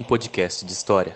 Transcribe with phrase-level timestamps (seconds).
[0.00, 1.14] um podcast de história.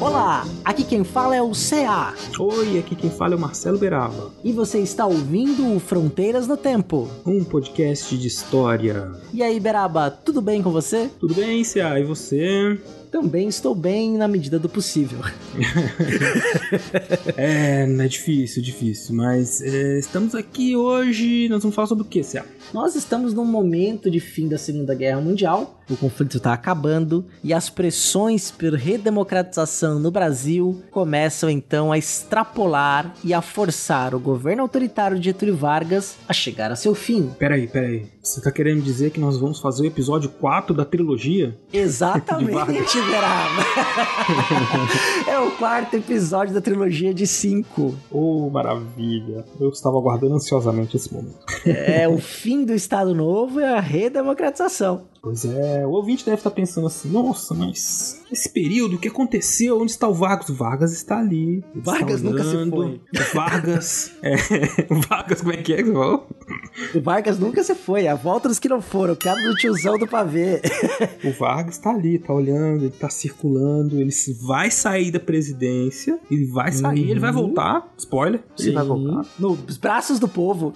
[0.00, 2.14] Olá, aqui quem fala é o CA.
[2.38, 4.32] Oi, aqui quem fala é o Marcelo Beraba.
[4.42, 7.10] E você está ouvindo o Fronteiras no Tempo.
[7.26, 9.12] Um podcast de história.
[9.32, 11.10] E aí, Beraba, tudo bem com você?
[11.20, 11.98] Tudo bem, CA?
[11.98, 12.80] E você?
[13.14, 15.20] Também estou bem na medida do possível.
[17.38, 19.14] é, é difícil, difícil.
[19.14, 21.48] Mas é, estamos aqui hoje.
[21.48, 22.44] Nós vamos falar sobre o que, Céu?
[22.72, 25.80] Nós estamos num momento de fim da Segunda Guerra Mundial.
[25.88, 33.14] O conflito está acabando e as pressões por redemocratização no Brasil começam então a extrapolar
[33.22, 37.30] e a forçar o governo autoritário de Getúlio Vargas a chegar a seu fim.
[37.38, 38.06] Peraí, peraí.
[38.22, 41.58] Você tá querendo dizer que nós vamos fazer o episódio 4 da trilogia?
[41.70, 42.96] Exatamente,
[45.28, 47.94] É o quarto episódio da trilogia de 5.
[48.10, 49.44] Oh, maravilha.
[49.60, 51.38] Eu estava aguardando ansiosamente esse momento.
[51.66, 55.06] é o fim do Estado Novo e a redemocratização.
[55.24, 59.80] Pois é, o ouvinte deve estar pensando assim: nossa, mas esse período, o que aconteceu?
[59.80, 60.50] Onde está o Vargas?
[60.50, 61.64] O Vargas está ali.
[61.74, 63.00] Vargas está nunca se foi.
[63.32, 64.12] Vargas.
[64.20, 64.36] é,
[65.08, 66.26] Vargas, como é que é que você falou?
[66.94, 70.06] O Vargas nunca se foi, a volta dos que não foram, piada do tiozão do
[70.06, 70.60] pavê.
[71.24, 76.46] o Vargas está ali, tá olhando, ele tá circulando, ele vai sair da presidência, ele
[76.46, 77.10] vai sair, uhum.
[77.10, 77.36] ele vai uhum.
[77.36, 78.66] voltar, spoiler, Sim.
[78.66, 79.24] ele vai voltar.
[79.38, 80.72] Nos braços do povo.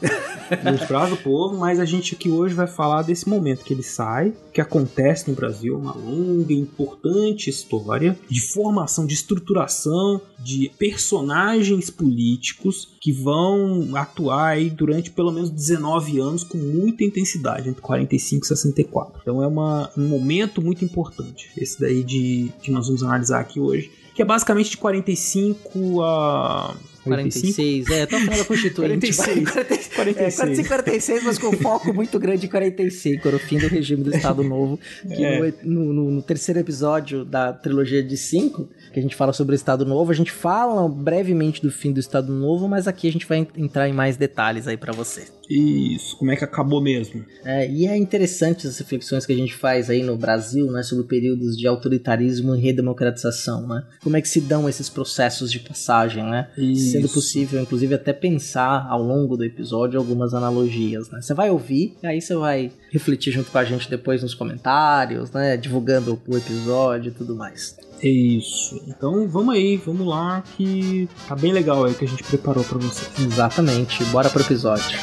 [0.64, 3.82] Nos braços do povo, mas a gente aqui hoje vai falar desse momento que ele
[3.82, 10.70] sai, que acontece no Brasil, uma longa e importante história de formação, de estruturação de
[10.78, 17.80] personagens políticos que vão atuar aí durante pelo menos 19 anos com muita intensidade, entre
[17.80, 19.20] 45 e 64.
[19.22, 23.60] Então é uma, um momento muito importante, esse daí de que nós vamos analisar aqui
[23.60, 29.14] hoje, que é basicamente de 45 a 46, é, tô falando da Constituinte.
[29.14, 29.50] 46.
[29.50, 29.94] 46.
[29.94, 30.18] 46.
[30.18, 34.02] É, 45, 46, mas com foco muito grande em 45, era o fim do regime
[34.02, 35.54] do Estado Novo, que é.
[35.62, 39.56] no, no, no, terceiro episódio da trilogia de 5, que a gente fala sobre o
[39.56, 43.26] Estado Novo, a gente fala brevemente do fim do Estado Novo, mas aqui a gente
[43.26, 45.37] vai entrar em mais detalhes aí para você.
[45.48, 47.24] Isso, como é que acabou mesmo.
[47.44, 51.04] É, e é interessante as reflexões que a gente faz aí no Brasil, né, sobre
[51.04, 53.84] períodos de autoritarismo e redemocratização, né?
[54.02, 56.48] Como é que se dão esses processos de passagem, né?
[56.56, 56.92] Isso.
[56.92, 61.20] Sendo possível, inclusive, até pensar ao longo do episódio algumas analogias, né?
[61.20, 65.30] Você vai ouvir, e aí você vai refletir junto com a gente depois nos comentários,
[65.30, 65.56] né?
[65.56, 67.76] Divulgando o episódio e tudo mais.
[68.02, 68.80] É isso.
[68.86, 72.78] Então vamos aí, vamos lá, que tá bem legal aí que a gente preparou para
[72.78, 73.06] você.
[73.22, 74.04] Exatamente.
[74.06, 74.98] Bora pro episódio.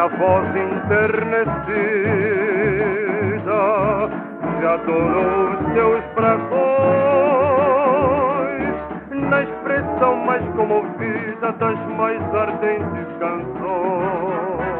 [0.00, 1.89] minha voz enternecida já
[4.82, 6.00] adorou seus
[9.28, 14.70] na expressão mais comovida das mais ardentes canções.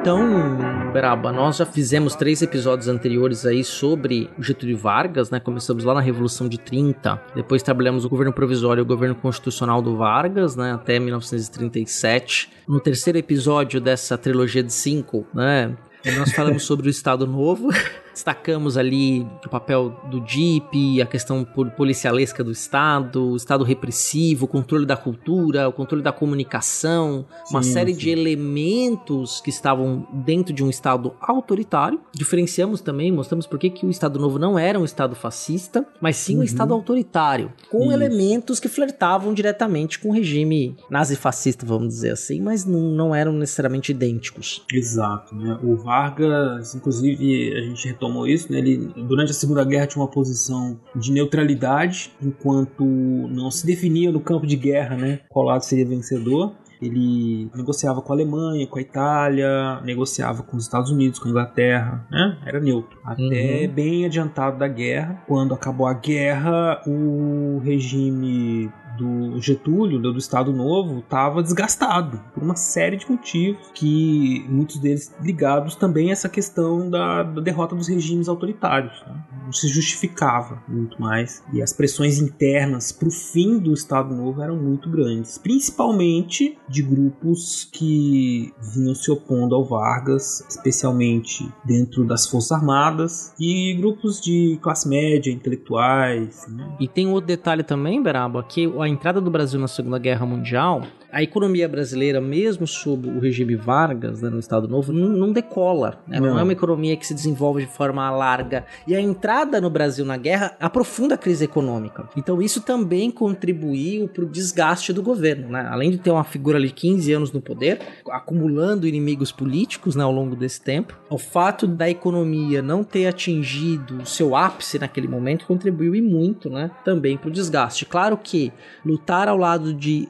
[0.00, 5.40] Então, Beraba, nós já fizemos três episódios anteriores aí sobre Getúlio Vargas, né?
[5.40, 9.82] Começamos lá na Revolução de 30, depois trabalhamos o governo provisório e o governo constitucional
[9.82, 10.72] do Vargas, né?
[10.72, 12.50] Até 1937.
[12.66, 15.76] No terceiro episódio dessa trilogia de cinco, né?
[16.16, 17.68] Nós falamos sobre o Estado Novo.
[18.18, 24.48] Destacamos ali o papel do DIP, a questão policialesca do Estado, o Estado repressivo, o
[24.48, 28.00] controle da cultura, o controle da comunicação, sim, uma série sim.
[28.00, 32.00] de elementos que estavam dentro de um Estado autoritário.
[32.12, 36.34] Diferenciamos também, mostramos por que o Estado Novo não era um Estado fascista, mas sim
[36.34, 36.44] um uhum.
[36.44, 37.92] Estado autoritário, com Isso.
[37.92, 43.32] elementos que flertavam diretamente com o regime nazi-fascista, vamos dizer assim, mas não, não eram
[43.32, 44.64] necessariamente idênticos.
[44.72, 45.56] Exato, né?
[45.62, 48.58] O Vargas, inclusive, a gente retomou tomou isso, né?
[48.58, 54.20] Ele durante a Segunda Guerra tinha uma posição de neutralidade, enquanto não se definia no
[54.20, 55.20] campo de guerra, né?
[55.28, 56.54] Qual lado seria vencedor.
[56.80, 61.30] Ele negociava com a Alemanha, com a Itália, negociava com os Estados Unidos, com a
[61.30, 62.38] Inglaterra, né?
[62.46, 62.98] Era neutro.
[63.04, 63.72] Até Uhum.
[63.74, 65.22] bem adiantado da guerra.
[65.26, 72.42] Quando acabou a guerra, o regime do Getúlio, do do Estado Novo, estava desgastado por
[72.42, 77.76] uma série de motivos que muitos deles ligados também a essa questão da, da derrota
[77.76, 78.92] dos regimes autoritários.
[79.06, 79.14] né?
[79.48, 84.42] Não se justificava muito mais e as pressões internas para o fim do Estado Novo
[84.42, 92.26] eram muito grandes, principalmente de grupos que vinham se opondo ao Vargas, especialmente dentro das
[92.26, 96.46] Forças Armadas e grupos de classe média, intelectuais.
[96.46, 96.76] né?
[96.78, 100.82] E tem outro detalhe também, Beraba, que a entrada do Brasil na Segunda Guerra Mundial,
[101.10, 105.98] a economia brasileira, mesmo sob o regime Vargas, né, no Estado Novo, não, não decola.
[106.06, 106.20] né?
[106.20, 106.28] Não.
[106.28, 106.38] Não.
[106.38, 108.64] é uma economia que se desenvolve de forma larga.
[108.86, 112.08] E a entrada no Brasil na guerra aprofunda a crise econômica.
[112.16, 115.48] Então isso também contribuiu para o desgaste do governo.
[115.48, 115.66] Né?
[115.70, 117.80] Além de ter uma figura ali 15 anos no poder,
[118.10, 124.02] acumulando inimigos políticos né, ao longo desse tempo, o fato da economia não ter atingido
[124.02, 127.86] o seu ápice naquele momento contribuiu e muito né, também para o desgaste.
[127.86, 128.52] Claro que
[128.84, 130.08] lutar ao lado de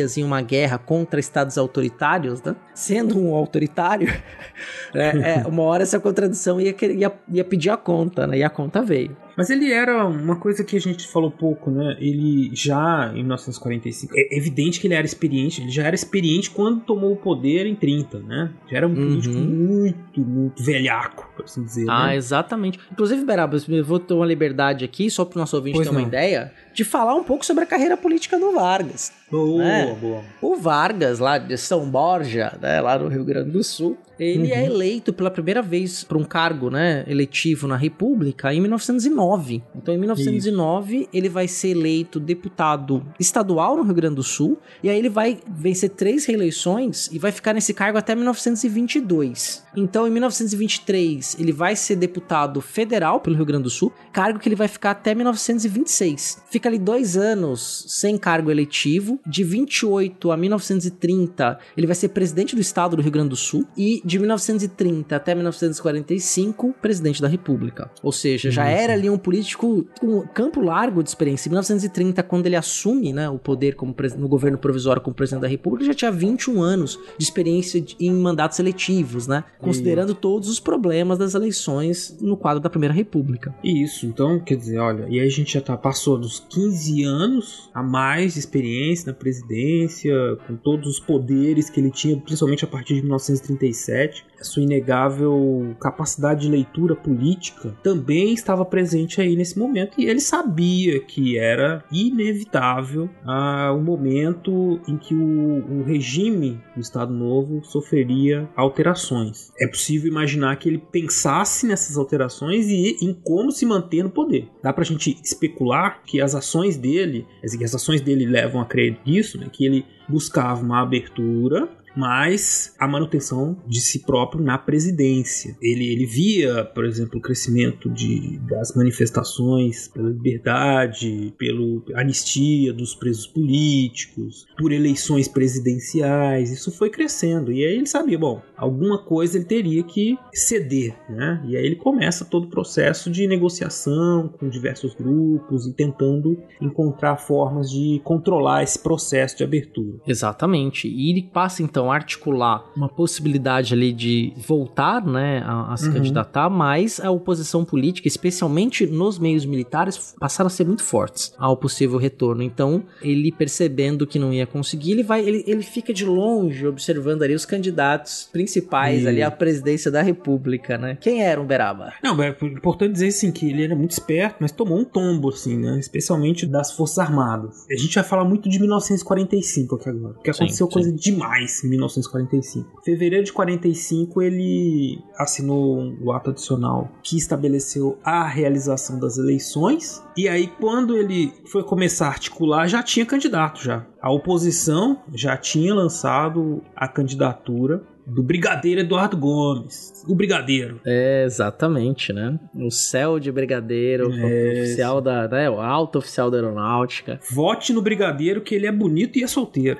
[0.00, 4.08] em uma guerra contra estados autoritários, né, sendo um autoritário,
[4.94, 8.50] é, é, uma hora essa contradição ia, ia, ia pedir a conta, né, e a
[8.50, 9.16] conta veio.
[9.36, 11.96] Mas ele era uma coisa que a gente falou pouco, né?
[11.98, 16.80] Ele já em 1945, é evidente que ele era experiente, ele já era experiente quando
[16.80, 18.50] tomou o poder em 30, né?
[18.70, 18.96] Já era um Uhum.
[19.08, 21.86] político muito, muito velhaco, por assim dizer.
[21.88, 22.16] Ah, né?
[22.16, 22.78] exatamente.
[22.92, 25.92] Inclusive, Berabas, eu vou ter uma liberdade aqui, só para o nosso ouvinte Pois ter
[25.94, 26.06] uma não.
[26.08, 29.12] ideia, de falar um pouco sobre a carreira política do Vargas.
[29.30, 29.94] Boa, É.
[29.94, 30.22] boa.
[30.40, 34.64] O Vargas, lá de São Borja, né, lá no Rio Grande do Sul, ele é
[34.64, 39.62] eleito pela primeira vez para um cargo né, eletivo na República em 1909.
[39.74, 44.88] Então, em 1909, ele vai ser eleito deputado estadual no Rio Grande do Sul, e
[44.88, 49.64] aí ele vai vencer três reeleições e vai ficar nesse cargo até 1922.
[49.76, 54.48] Então, em 1923, ele vai ser deputado federal pelo Rio Grande do Sul, cargo que
[54.48, 56.42] ele vai ficar até 1926.
[56.50, 59.18] Fica ali dois anos sem cargo eletivo.
[59.26, 63.66] De 28 a 1930, ele vai ser presidente do estado do Rio Grande do Sul.
[63.76, 67.90] E de 1930 até 1945, presidente da República.
[68.02, 71.48] Ou seja, já era ali um político com campo largo de experiência.
[71.48, 75.48] Em 1930, quando ele assume né, o poder como no governo provisório como presidente da
[75.48, 79.44] República, já tinha 21 anos de experiência em mandatos eletivos, né?
[79.58, 83.54] Considerando todos os problemas das eleições no quadro da Primeira República.
[83.64, 87.70] Isso, então, quer dizer, olha, e aí a gente já tá, passou dos 15 anos
[87.72, 90.14] a mais de experiência na presidência,
[90.46, 94.01] com todos os poderes que ele tinha, principalmente a partir de 1937.
[94.40, 100.20] A sua inegável capacidade de leitura política também estava presente aí nesse momento, e ele
[100.20, 107.62] sabia que era inevitável ah, o momento em que o, o regime do Estado Novo
[107.64, 109.52] sofreria alterações.
[109.60, 114.48] É possível imaginar que ele pensasse nessas alterações e em como se manter no poder.
[114.60, 119.38] Dá pra gente especular que as ações dele, as ações dele levam a crer nisso,
[119.38, 125.56] né, que ele buscava uma abertura mas a manutenção de si próprio na presidência.
[125.60, 132.94] Ele, ele via, por exemplo, o crescimento de, das manifestações pela liberdade, pela anistia dos
[132.94, 136.50] presos políticos, por eleições presidenciais.
[136.50, 137.52] Isso foi crescendo.
[137.52, 141.42] E aí ele sabia, bom, alguma coisa ele teria que ceder, né?
[141.46, 147.16] E aí ele começa todo o processo de negociação com diversos grupos e tentando encontrar
[147.16, 149.98] formas de controlar esse processo de abertura.
[150.06, 150.88] Exatamente.
[150.88, 155.86] E ele passa então a articular uma possibilidade ali de voltar, né, a, a se
[155.86, 155.94] Uhum.
[155.94, 161.56] candidatar, mas a oposição política, especialmente nos meios militares, passaram a ser muito fortes ao
[161.56, 162.42] possível retorno.
[162.42, 167.22] Então, ele percebendo que não ia conseguir, ele vai, ele, ele fica de longe observando
[167.22, 169.08] ali os candidatos principais Sim.
[169.08, 170.96] ali à presidência da República, né?
[171.00, 171.92] Quem era Uberaba?
[172.02, 175.56] Não, é importante dizer assim que ele era muito esperto, mas tomou um tombo, assim,
[175.56, 175.78] né?
[175.78, 177.66] Especialmente das Forças Armadas.
[177.70, 180.72] A gente vai falar muito de 1945 aqui agora, porque Sim, aconteceu sim.
[180.72, 182.80] coisa demais em 1945.
[182.80, 190.02] Em fevereiro de 45, ele assinou o ato adicional que estabeleceu a realização das eleições.
[190.16, 193.86] E aí, quando ele foi começar a articular, já tinha candidato já.
[194.00, 199.91] A oposição já tinha lançado a candidatura do Brigadeiro Eduardo Gomes.
[200.08, 200.80] O Brigadeiro.
[200.84, 202.38] É, exatamente, né?
[202.54, 207.20] O céu de Brigadeiro, É, oficial da, né, o alto oficial da aeronáutica.
[207.30, 209.78] Vote no Brigadeiro que ele é bonito e é solteiro.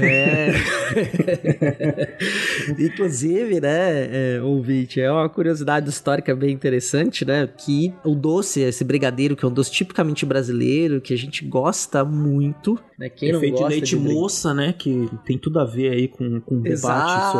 [0.00, 0.48] É.
[2.78, 7.46] Inclusive, né, é, ouvinte, é uma curiosidade histórica bem interessante, né?
[7.46, 12.04] Que o doce, esse brigadeiro, que é um doce tipicamente brasileiro, que a gente gosta
[12.04, 13.08] muito, né?
[13.08, 14.74] Quem é não feito de gosta leite bri- moça, né?
[14.76, 17.32] Que tem tudo a ver aí com, com o debate Exato,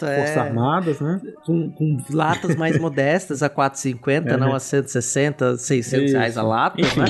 [0.00, 0.16] sobre é.
[0.18, 1.20] Forças Armadas, né?
[1.76, 4.54] Com latas mais modestas a 4,50, É, não né?
[4.56, 6.16] a 160, 600 Isso.
[6.16, 7.00] reais a lata, Enfim.
[7.00, 7.06] né?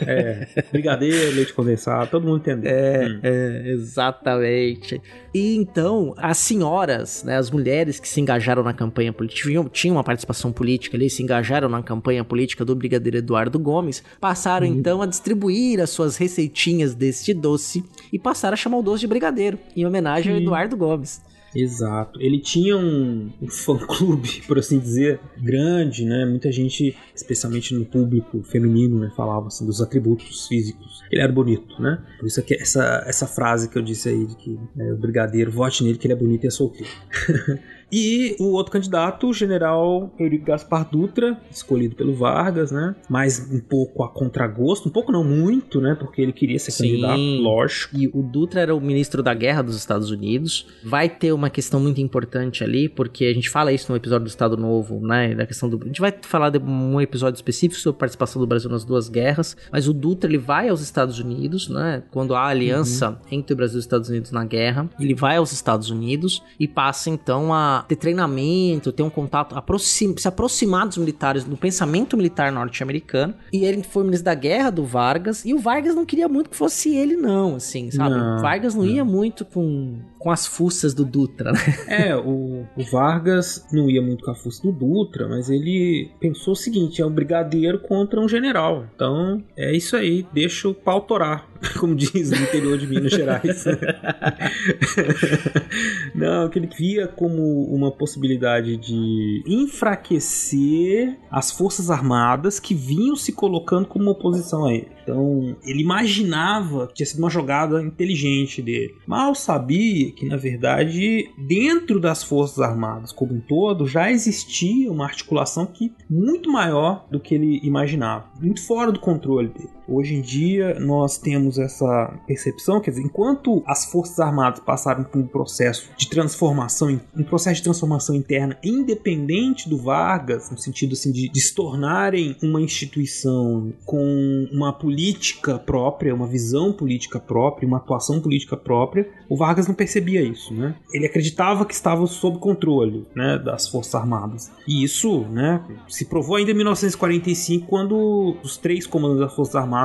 [0.00, 2.70] É, brigadeiro, leite condensado, todo mundo entendeu.
[2.70, 3.20] É, Hum.
[3.20, 5.02] é, exatamente.
[5.34, 9.96] E então, as senhoras, né, as mulheres que se engajaram na campanha política, tinham, tinham
[9.96, 15.02] uma participação política ali, se engajaram na campanha política do Brigadeiro Eduardo Gomes, passaram então
[15.02, 19.58] a distribuir as suas receitinhas deste doce e passaram a chamar o doce de Brigadeiro,
[19.76, 20.44] em homenagem ao Sim.
[20.44, 21.20] Eduardo Gomes.
[21.62, 22.20] Exato.
[22.20, 26.24] Ele tinha um, um fã-clube, por assim dizer, grande, né?
[26.24, 31.02] Muita gente, especialmente no público feminino, né, falava assim, dos atributos físicos.
[31.10, 32.02] Ele era bonito, né?
[32.18, 35.50] Por isso que essa, essa frase que eu disse aí de que né, o brigadeiro,
[35.50, 36.88] vote nele que ele é bonito e é solteiro.
[37.90, 42.94] E o outro candidato, o general Eurico Gaspar Dutra, escolhido pelo Vargas, né?
[43.08, 45.94] Mas um pouco a contragosto, um pouco não muito, né?
[45.94, 46.90] Porque ele queria ser Sim.
[46.90, 47.96] candidato, lógico.
[47.96, 50.66] E o Dutra era o ministro da guerra dos Estados Unidos.
[50.84, 54.28] Vai ter uma questão muito importante ali, porque a gente fala isso no episódio do
[54.28, 55.34] Estado Novo, né?
[55.34, 55.80] Da questão do.
[55.82, 59.08] A gente vai falar de um episódio específico sobre a participação do Brasil nas duas
[59.08, 59.56] guerras.
[59.72, 62.02] Mas o Dutra ele vai aos Estados Unidos, né?
[62.10, 65.52] Quando há aliança entre o Brasil e os Estados Unidos na guerra, ele vai aos
[65.52, 70.98] Estados Unidos e passa então a ter treinamento, ter um contato, aproxim- se aproximar dos
[70.98, 73.34] militares, do pensamento militar norte-americano.
[73.52, 76.56] E ele foi ministro da guerra do Vargas, e o Vargas não queria muito que
[76.56, 78.16] fosse ele, não, assim, sabe?
[78.16, 81.58] Não, o Vargas não, ia muito com, com as fuças do Dutra, né?
[81.88, 86.52] É, o, o Vargas não ia muito com a força do Dutra, mas ele pensou
[86.52, 88.86] o seguinte: é um brigadeiro contra um general.
[88.94, 91.48] Então é isso aí, deixa o pau torar,
[91.78, 93.64] como diz no interior de Minas Gerais.
[96.14, 103.32] não, que ele via como uma possibilidade de enfraquecer as forças armadas que vinham se
[103.32, 104.97] colocando como oposição a ele.
[105.08, 108.94] Então, ele imaginava que tinha sido uma jogada inteligente dele.
[109.06, 115.04] Mal sabia que, na verdade, dentro das Forças Armadas como um todo, já existia uma
[115.04, 118.26] articulação que muito maior do que ele imaginava.
[118.38, 119.77] Muito fora do controle dele.
[119.88, 125.18] Hoje em dia, nós temos essa percepção, quer dizer, enquanto as Forças Armadas passaram por
[125.18, 131.10] um processo de transformação, um processo de transformação interna independente do Vargas, no sentido assim,
[131.10, 137.78] de, de se tornarem uma instituição com uma política própria, uma visão política própria, uma
[137.78, 140.74] atuação política própria, o Vargas não percebia isso, né?
[140.92, 144.50] Ele acreditava que estava sob controle, né, das Forças Armadas.
[144.66, 149.77] E isso, né, se provou ainda em 1945, quando os três comandantes das Forças Armadas,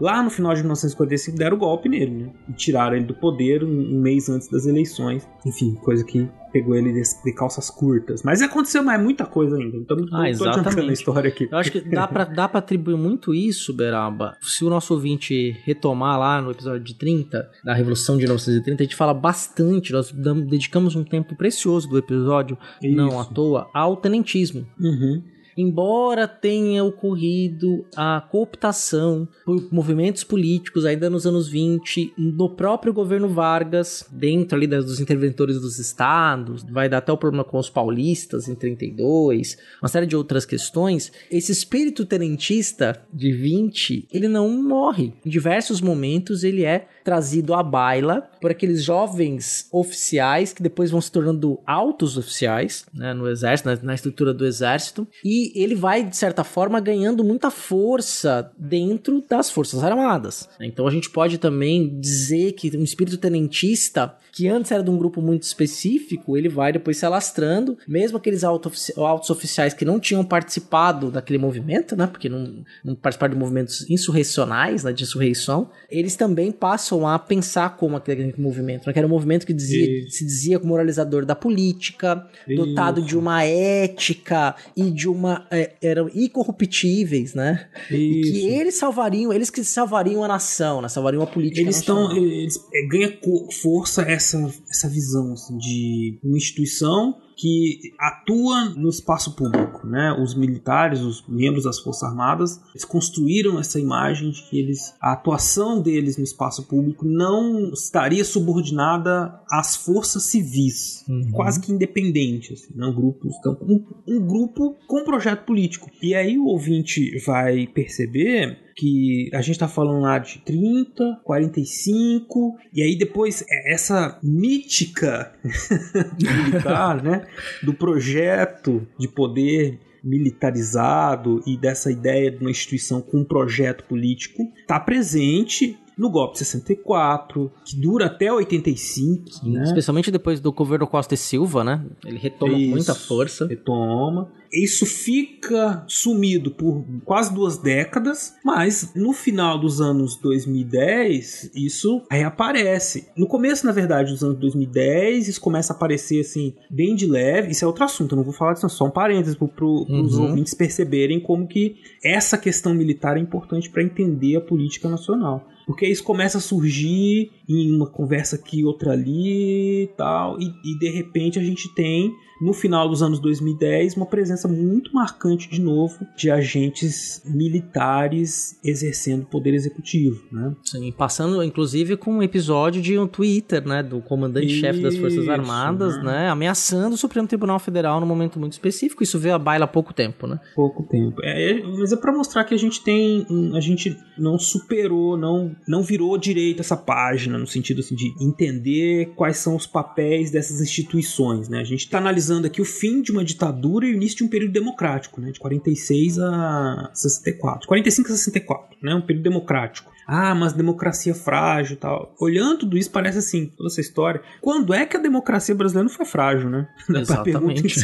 [0.00, 2.30] lá no final de 1945, deram o golpe nele, né?
[2.48, 5.26] E tiraram ele do poder um, um mês antes das eleições.
[5.44, 8.22] Enfim, coisa que pegou ele de, calças curtas.
[8.22, 9.76] Mas aconteceu mais muita coisa ainda.
[9.76, 10.92] Então não Ah, adiantando a exatamente.
[10.92, 11.48] história aqui.
[11.50, 14.36] Eu acho que dá pra, dá pra atribuir muito isso, Beraba.
[14.40, 18.84] Se o nosso ouvinte retomar lá no episódio de 30, da Revolução de 1930, a
[18.86, 23.18] gente fala bastante, nós dedicamos um tempo precioso do episódio, não Isso.
[23.18, 24.66] à toa, ao tenentismo.
[24.80, 25.22] Uhum.
[25.56, 33.28] Embora tenha ocorrido a cooptação por movimentos políticos ainda nos anos 20, no próprio governo
[33.28, 38.48] Vargas, dentro ali dos interventores dos estados, vai dar até o problema com os paulistas
[38.48, 45.14] em 32, uma série de outras questões, esse espírito tenentista de 20, ele não morre.
[45.24, 51.00] Em diversos momentos ele é trazido à baila por aqueles jovens oficiais que depois vão
[51.00, 56.02] se tornando altos oficiais né, no exército, na, na estrutura do exército, e ele vai,
[56.02, 60.48] de certa forma, ganhando muita força dentro das Forças Armadas.
[60.60, 64.98] Então a gente pode também dizer que um espírito tenentista, que antes era de um
[64.98, 70.22] grupo muito específico, ele vai depois se alastrando, mesmo aqueles altos oficiais que não tinham
[70.22, 76.16] participado daquele movimento, né, porque não, não participaram de movimentos insurrecionais, né, de insurreição, eles
[76.16, 80.18] também passam a pensar como aquele movimento, né, que era um movimento que dizia, Isso.
[80.18, 83.08] se dizia como moralizador da política, dotado Isso.
[83.08, 85.46] de uma ética e de uma.
[85.50, 87.66] é, eram incorruptíveis, né?
[87.90, 88.48] E que Isso.
[88.48, 90.88] eles salvariam, eles que salvariam a nação, né?
[90.88, 91.60] Salvariam a política.
[91.62, 92.14] Eles estão.
[92.14, 93.18] Eles, é, ganha
[93.62, 94.25] força essa,
[94.68, 100.10] essa visão assim, de uma instituição que atua no espaço público, né?
[100.18, 105.12] Os militares, os membros das Forças Armadas, eles construíram essa imagem de que eles, a
[105.12, 111.30] atuação deles no espaço público não estaria subordinada às forças civis, uhum.
[111.32, 112.86] quase que independente, assim, né?
[112.86, 115.90] um grupo, então, um, um grupo com projeto político.
[116.02, 122.56] E aí o ouvinte vai perceber que a gente está falando lá de 30, 45,
[122.74, 125.32] e aí depois é essa mítica
[126.20, 127.25] militar, né,
[127.62, 134.42] do projeto de poder militarizado e dessa ideia de uma instituição com um projeto político
[134.60, 139.62] está presente no golpe 64, que dura até 85, né?
[139.62, 141.82] Especialmente depois do governo Costa e Silva, né?
[142.04, 143.46] Ele retoma Isso, muita força.
[143.46, 144.30] Retoma.
[144.52, 153.08] Isso fica sumido por quase duas décadas, mas no final dos anos 2010, isso reaparece.
[153.16, 157.50] No começo, na verdade, dos anos 2010, isso começa a aparecer assim, bem de leve.
[157.50, 160.02] Isso é outro assunto, eu não vou falar disso, só um parênteses para pro, uhum.
[160.02, 165.48] os ouvintes perceberem como que essa questão militar é importante para entender a política nacional.
[165.66, 170.78] Porque isso começa a surgir em uma conversa aqui, outra ali e tal, e, e
[170.78, 175.60] de repente a gente tem no final dos anos 2010, uma presença muito marcante de
[175.60, 180.54] novo de agentes militares exercendo poder executivo, né?
[180.62, 185.96] Sim, passando inclusive com um episódio de um Twitter, né, do comandante-chefe das Forças Armadas,
[186.02, 186.04] né?
[186.04, 189.02] né, ameaçando o Supremo Tribunal Federal num momento muito específico.
[189.02, 190.38] Isso veio à baila há pouco tempo, né?
[190.54, 191.20] Pouco tempo.
[191.22, 195.54] É, é mas é para mostrar que a gente tem, a gente não superou, não,
[195.66, 200.60] não virou direito essa página no sentido assim, de entender quais são os papéis dessas
[200.60, 201.60] instituições, né?
[201.60, 204.24] A gente está analisando analisando aqui o fim de uma ditadura e o início de
[204.24, 207.66] um período democrático, né, de 46 a 64.
[207.66, 212.14] 45 a 64, né, um período democrático ah, mas democracia frágil e tal.
[212.20, 214.22] Olhando tudo isso, parece assim, toda essa história.
[214.40, 216.68] Quando é que a democracia brasileira não foi frágil, né?
[216.88, 217.80] Exatamente.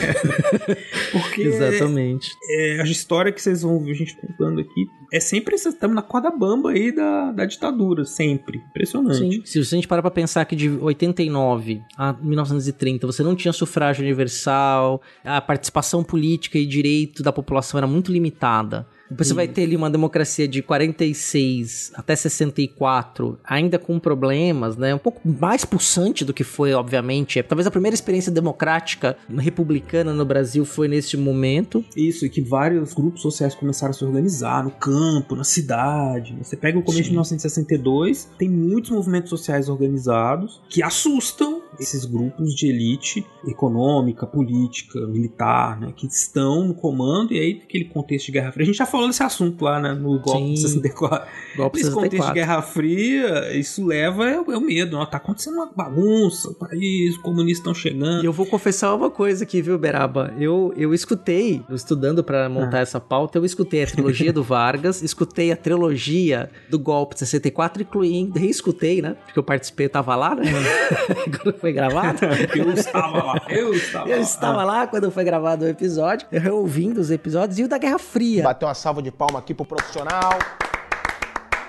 [1.11, 2.31] Porque Exatamente.
[2.49, 6.00] É, a história que vocês vão ver a gente contando aqui é sempre estamos na
[6.00, 8.62] corda bamba aí da, da ditadura, sempre.
[8.71, 9.19] Impressionante.
[9.19, 9.43] Sim.
[9.45, 14.02] Se a gente parar pra pensar que de 89 a 1930 você não tinha sufrágio
[14.02, 18.87] universal, a participação política e direito da população era muito limitada.
[19.16, 24.95] Você vai ter ali uma democracia de 46 até 64, ainda com problemas, né?
[24.95, 27.42] Um pouco mais pulsante do que foi, obviamente.
[27.42, 31.85] Talvez a primeira experiência democrática republicana no Brasil foi nesse momento.
[31.97, 36.37] Isso, e que vários grupos sociais começaram a se organizar no campo, na cidade.
[36.42, 37.11] Você pega o começo Sim.
[37.11, 45.07] de 1962, tem muitos movimentos sociais organizados que assustam esses grupos de elite econômica, política,
[45.07, 48.62] militar, né, que estão no comando, e aí aquele contexto de Guerra Fria.
[48.64, 51.28] A gente já falou desse assunto lá né, no golpe Sim, 64.
[51.56, 51.94] Golpe Nesse 64.
[51.94, 54.96] contexto de Guerra Fria, isso leva é, é o medo.
[54.96, 58.22] Ó, tá acontecendo uma bagunça, o país, os comunistas estão chegando.
[58.22, 60.33] E eu vou confessar uma coisa aqui, viu, Beraba?
[60.38, 62.83] Eu, eu escutei, estudando para montar ah.
[62.83, 68.38] essa pauta, eu escutei a trilogia do Vargas, escutei a trilogia do golpe 64, incluindo,
[68.38, 69.16] reescutei, né?
[69.24, 70.44] Porque eu participei, eu tava lá, né?
[71.42, 72.18] Quando foi gravado.
[72.55, 74.16] eu estava lá, eu estava eu lá.
[74.16, 77.79] Eu estava lá quando foi gravado o episódio, eu ouvindo os episódios e o da
[77.79, 78.42] Guerra Fria.
[78.42, 80.33] Bateu uma salva de palma aqui pro profissional.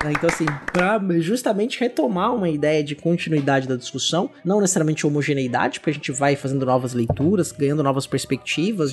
[0.03, 0.13] Né?
[0.15, 5.91] Então, assim, para justamente retomar uma ideia de continuidade da discussão, não necessariamente homogeneidade, porque
[5.91, 8.91] a gente vai fazendo novas leituras, ganhando novas perspectivas,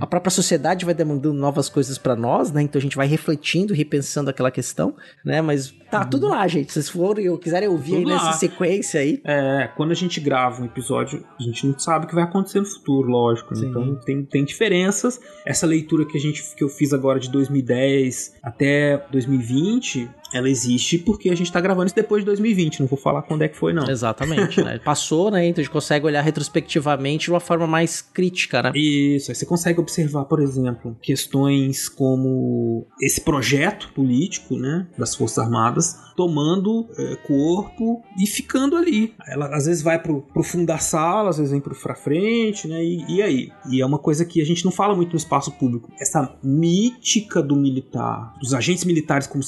[0.00, 2.62] a própria sociedade vai demandando novas coisas para nós, né?
[2.62, 4.94] Então a gente vai refletindo, repensando aquela questão,
[5.24, 5.40] né?
[5.40, 6.72] Mas tá tudo lá, gente.
[6.72, 8.32] Se vocês forem ou quiserem ouvir tudo aí nessa lá.
[8.32, 9.20] sequência aí.
[9.24, 12.60] É, quando a gente grava um episódio, a gente não sabe o que vai acontecer
[12.60, 13.54] no futuro, lógico.
[13.54, 13.66] Né?
[13.68, 15.20] Então tem, tem diferenças.
[15.44, 20.98] Essa leitura que a gente que eu fiz agora de 2010 até 2020, ela existe
[20.98, 23.56] porque a gente tá gravando isso depois de 2020, não vou falar quando é que
[23.56, 23.88] foi, não.
[23.88, 24.78] Exatamente, né?
[24.84, 25.46] Passou, né?
[25.46, 28.72] Então a gente consegue olhar retrospectivamente de uma forma mais crítica, né?
[28.74, 35.38] Isso, aí você consegue observar, por exemplo, questões como esse projeto político, né, das Forças
[35.38, 39.14] Armadas, tomando é, corpo e ficando ali.
[39.26, 42.68] Ela às vezes vai pro, pro fundo da sala, às vezes vem pro, pra frente,
[42.68, 42.84] né?
[42.84, 43.52] E, e aí?
[43.70, 45.90] E é uma coisa que a gente não fala muito no espaço público.
[45.98, 49.42] Essa mítica do militar, dos agentes militares como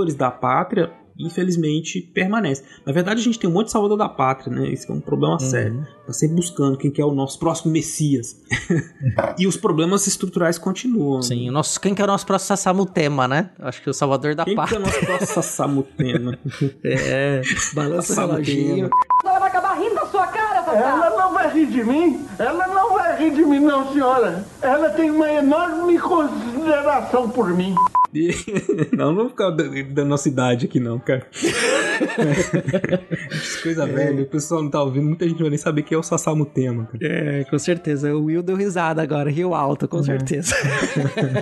[0.00, 2.64] salvadores da pátria, infelizmente permanece.
[2.86, 4.68] Na verdade, a gente tem um monte de salvador da pátria, né?
[4.68, 5.38] Isso é um problema uhum.
[5.38, 5.86] sério.
[6.06, 8.40] Tá sempre buscando quem que é o nosso próximo Messias.
[9.38, 11.20] e os problemas estruturais continuam.
[11.22, 13.50] Sim, o nosso, quem que é o nosso próximo Sassamutema, né?
[13.58, 14.80] Acho que é o salvador da quem pátria.
[14.80, 16.38] Quem que é o nosso próximo Sassamutema?
[16.84, 17.42] é,
[17.74, 18.90] balança o reloginho.
[19.24, 22.26] Ela vai acabar rindo da sua cara, Ela não vai rir de mim.
[22.38, 24.44] Ela não vai rir de mim, não, senhora.
[24.62, 27.74] Ela tem uma enorme consideração por mim.
[28.92, 31.24] Não, não vou ficar da nossa idade aqui, não, cara.
[33.62, 36.02] Coisa velha, o pessoal não tá ouvindo, muita gente vai nem saber quem é o
[36.02, 36.86] Sasamu Tema.
[36.86, 36.98] Cara.
[37.02, 38.12] É, com certeza.
[38.14, 40.02] O Will deu risada agora, riu alto, com uhum.
[40.02, 40.56] certeza.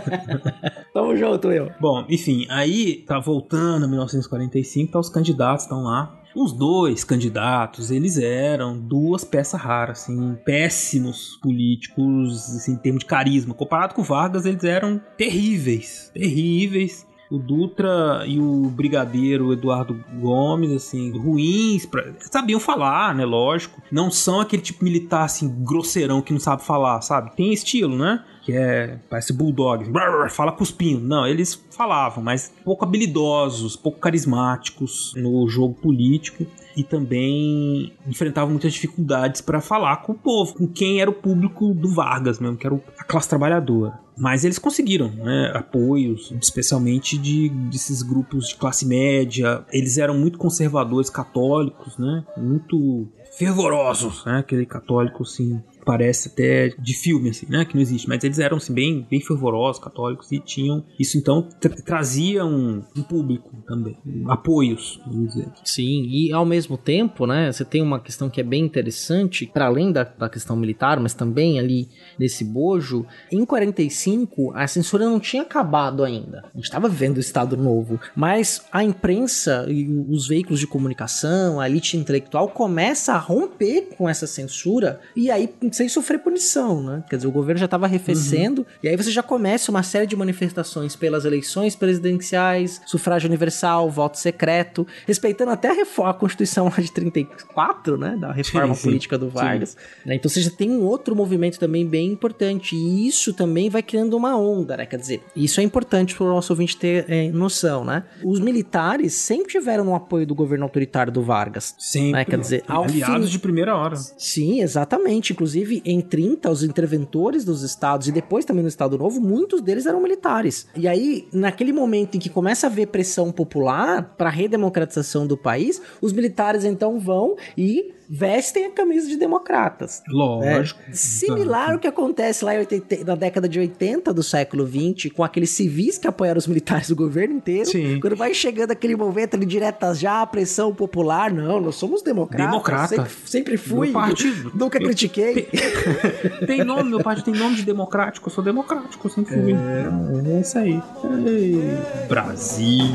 [0.93, 1.71] Tamo junto, Will.
[1.81, 6.18] Bom, enfim, aí tá voltando a 1945, tá os candidatos estão lá.
[6.41, 13.07] Os dois candidatos, eles eram duas peças raras, assim, péssimos políticos, assim, em termos de
[13.07, 13.53] carisma.
[13.53, 21.11] Comparado com Vargas, eles eram terríveis, terríveis o Dutra e o brigadeiro Eduardo Gomes, assim,
[21.11, 22.05] ruins, pra...
[22.21, 23.25] sabiam falar, né?
[23.25, 23.83] Lógico.
[23.91, 27.35] Não são aquele tipo militar, assim, grosseirão que não sabe falar, sabe?
[27.37, 28.25] Tem estilo, né?
[28.49, 31.07] Que é, parece bulldog, brrr, fala cuspindo.
[31.07, 38.73] Não, eles falavam, mas pouco habilidosos, pouco carismáticos no jogo político e também enfrentavam muitas
[38.73, 42.67] dificuldades para falar com o povo, com quem era o público do Vargas mesmo, que
[42.67, 44.01] era a classe trabalhadora.
[44.17, 49.63] Mas eles conseguiram né, apoios, especialmente de desses grupos de classe média.
[49.71, 52.25] Eles eram muito conservadores, católicos, né?
[52.35, 54.39] Muito fervorosos, né?
[54.39, 57.65] Aquele católico assim parece até de filme, assim, né?
[57.65, 58.07] Que não existe.
[58.07, 60.85] Mas eles eram, assim, bem, bem fervorosos, católicos, e tinham.
[61.01, 65.49] Isso então tra trazia um, um, público também, um, apoios, vamos dizer.
[65.65, 67.51] Sim, e ao mesmo tempo, né?
[67.51, 71.15] Você tem uma questão que é bem interessante, para além da, da questão militar, mas
[71.15, 73.07] também ali nesse bojo.
[73.33, 76.45] Em 45, a censura não tinha acabado ainda.
[76.53, 81.59] A gente estava vivendo o Estado Novo, mas a imprensa e os veículos de comunicação,
[81.59, 85.49] a elite intelectual começa a romper com essa censura e aí
[85.79, 87.05] sem sofrer punição, né?
[87.09, 88.67] Quer dizer, o governo já estava arrefecendo, uhum.
[88.83, 94.19] e aí você já começa uma série de manifestações pelas eleições presidenciais, sufrágio universal, voto
[94.19, 98.17] secreto, respeitando até a, reforma, a Constituição de 34, né?
[98.21, 99.77] Da reforma sim, política do Vargas.
[100.05, 100.17] Né?
[100.17, 104.17] Então você já tem um outro movimento também bem importante, e isso também vai criando
[104.17, 104.85] uma onda, né?
[104.85, 108.03] Quer dizer, isso é importante para o nosso ouvinte ter é, noção, né?
[108.25, 111.77] Os militares sempre tiveram no apoio do governo autoritário do Vargas.
[111.79, 112.13] Sempre.
[112.13, 112.25] Né?
[112.25, 113.33] Quer dizer, aliados fim...
[113.33, 113.95] de primeira hora.
[113.97, 115.33] Sim, exatamente.
[115.33, 119.87] Inclusive, Em 30, os interventores dos estados e depois também no Estado Novo, muitos deles
[119.87, 120.67] eram militares.
[120.75, 125.37] E aí, naquele momento em que começa a haver pressão popular para a redemocratização do
[125.37, 130.03] país, os militares então vão e vestem a camisa de democratas.
[130.09, 130.81] Lógico.
[130.89, 135.23] É, similar ao que acontece lá 80, na década de 80 do século 20, com
[135.23, 137.67] aqueles civis que apoiaram os militares do governo inteiro.
[137.67, 138.01] Sim.
[138.01, 142.47] Quando vai chegando aquele momento ali diretas já, a pressão popular, não, nós somos democratas.
[142.47, 142.89] Democrata.
[142.89, 143.89] Sempre, sempre fui.
[143.89, 144.53] Meu partido.
[144.55, 145.43] Nunca critiquei.
[145.43, 149.53] Tem, tem, nome, meu partido tem nome de democrático, eu sou democrático, sempre fui.
[149.53, 150.83] É, é isso aí.
[151.27, 152.87] Ei, Brasil.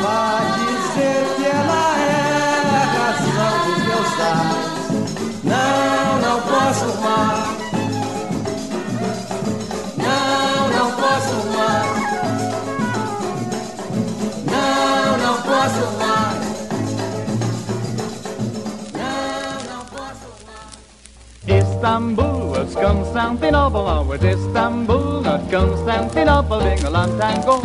[0.00, 1.99] Pode ser que ela é
[5.44, 7.48] não, não posso mais.
[9.96, 11.90] Não, não posso mais.
[14.50, 16.40] Não, não posso mais.
[19.00, 21.62] Não, não posso mais.
[21.64, 27.62] Istanbul Constantinople, Istanbul, not Constantinople, being a long time ago.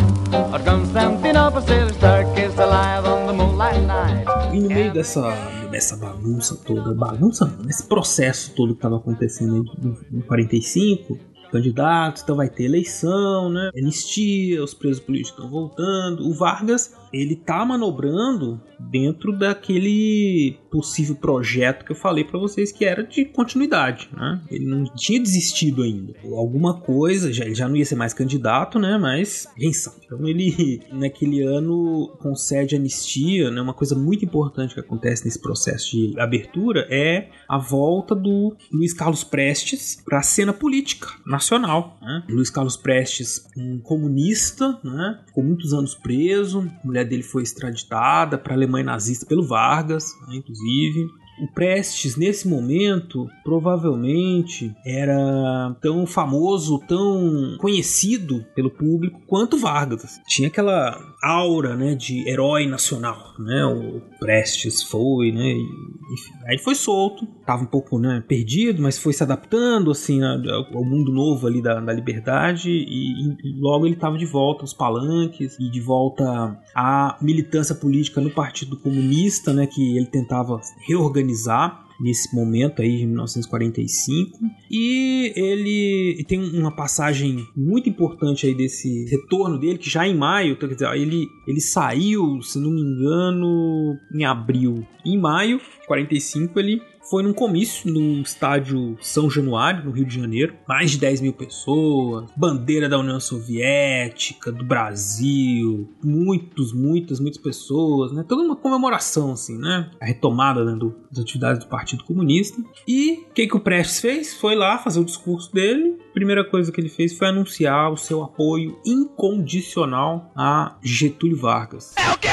[0.64, 4.26] Constantinople still is alive on the moonlight night.
[4.52, 5.30] E no meio dessa
[5.70, 9.64] dessa bagunça toda, bagunça nesse processo todo que estava acontecendo
[10.12, 11.18] em 45,
[11.50, 13.70] candidatos, então vai ter eleição, né?
[13.76, 16.26] Anistia, os presos políticos estão voltando.
[16.26, 22.84] O Vargas, ele tá manobrando dentro daquele possível projeto que eu falei para vocês que
[22.84, 24.40] era de continuidade, né?
[24.50, 26.14] Ele não tinha desistido ainda.
[26.24, 28.98] Alguma coisa, já, ele já não ia ser mais candidato, né?
[28.98, 29.96] Mas quem sabe.
[30.04, 33.60] Então ele naquele ano concede anistia, né?
[33.60, 38.92] Uma coisa muito importante que acontece nesse processo de abertura é a volta do Luiz
[38.92, 41.98] Carlos Prestes para a cena política nacional.
[42.00, 42.24] Né?
[42.28, 45.20] Luiz Carlos Prestes, um comunista, né?
[45.26, 51.06] Ficou muitos anos preso, mulher dele foi extraditada para Alemanha nazista pelo Vargas, né, inclusive.
[51.40, 60.20] O Prestes, nesse momento, provavelmente era tão famoso, tão conhecido pelo público quanto Vargas.
[60.26, 63.34] Tinha aquela aura né, de herói nacional.
[63.38, 63.64] Né?
[63.66, 65.52] O Prestes foi, né?
[65.52, 70.84] Enfim, aí foi solto, tava um pouco né, perdido, mas foi se adaptando assim ao
[70.84, 75.58] mundo novo ali da, da liberdade e, e logo ele estava de volta aos palanques
[75.58, 79.66] e de volta à militância política no Partido Comunista, né?
[79.66, 84.38] Que ele tentava reorganizar organizar nesse momento aí de 1945
[84.70, 90.58] e ele tem uma passagem muito importante aí desse retorno dele que já em maio,
[90.58, 94.86] quer dizer, ele ele saiu, se não me engano, em abril.
[95.04, 100.54] Em maio 45 ele foi num comício no estádio São Januário, no Rio de Janeiro.
[100.68, 108.12] Mais de 10 mil pessoas, bandeira da União Soviética, do Brasil, muitos, muitas, muitas pessoas,
[108.12, 108.24] né?
[108.26, 109.90] Toda uma comemoração, assim, né?
[110.00, 112.60] A retomada né, do, das atividades do Partido Comunista.
[112.86, 114.34] E o que, que o Prestes fez?
[114.34, 115.96] Foi lá fazer o discurso dele.
[116.12, 121.94] Primeira coisa que ele fez foi anunciar o seu apoio incondicional a Getúlio Vargas.
[121.96, 122.28] É o quê?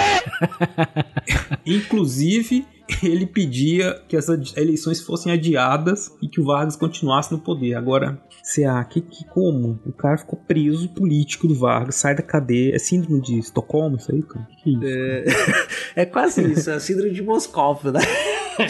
[1.66, 2.66] Inclusive,
[3.02, 7.76] ele pedia que as eleições fossem adiadas e que o Vargas continuasse no poder.
[7.76, 9.80] Agora, CA, que, que como?
[9.86, 12.76] O cara ficou preso político do Vargas, sai da cadeia.
[12.76, 14.48] É síndrome de Estocolmo isso aí, cara?
[14.62, 14.84] Que isso?
[14.86, 15.26] É,
[16.04, 18.02] é quase isso, é síndrome de Moscou, né?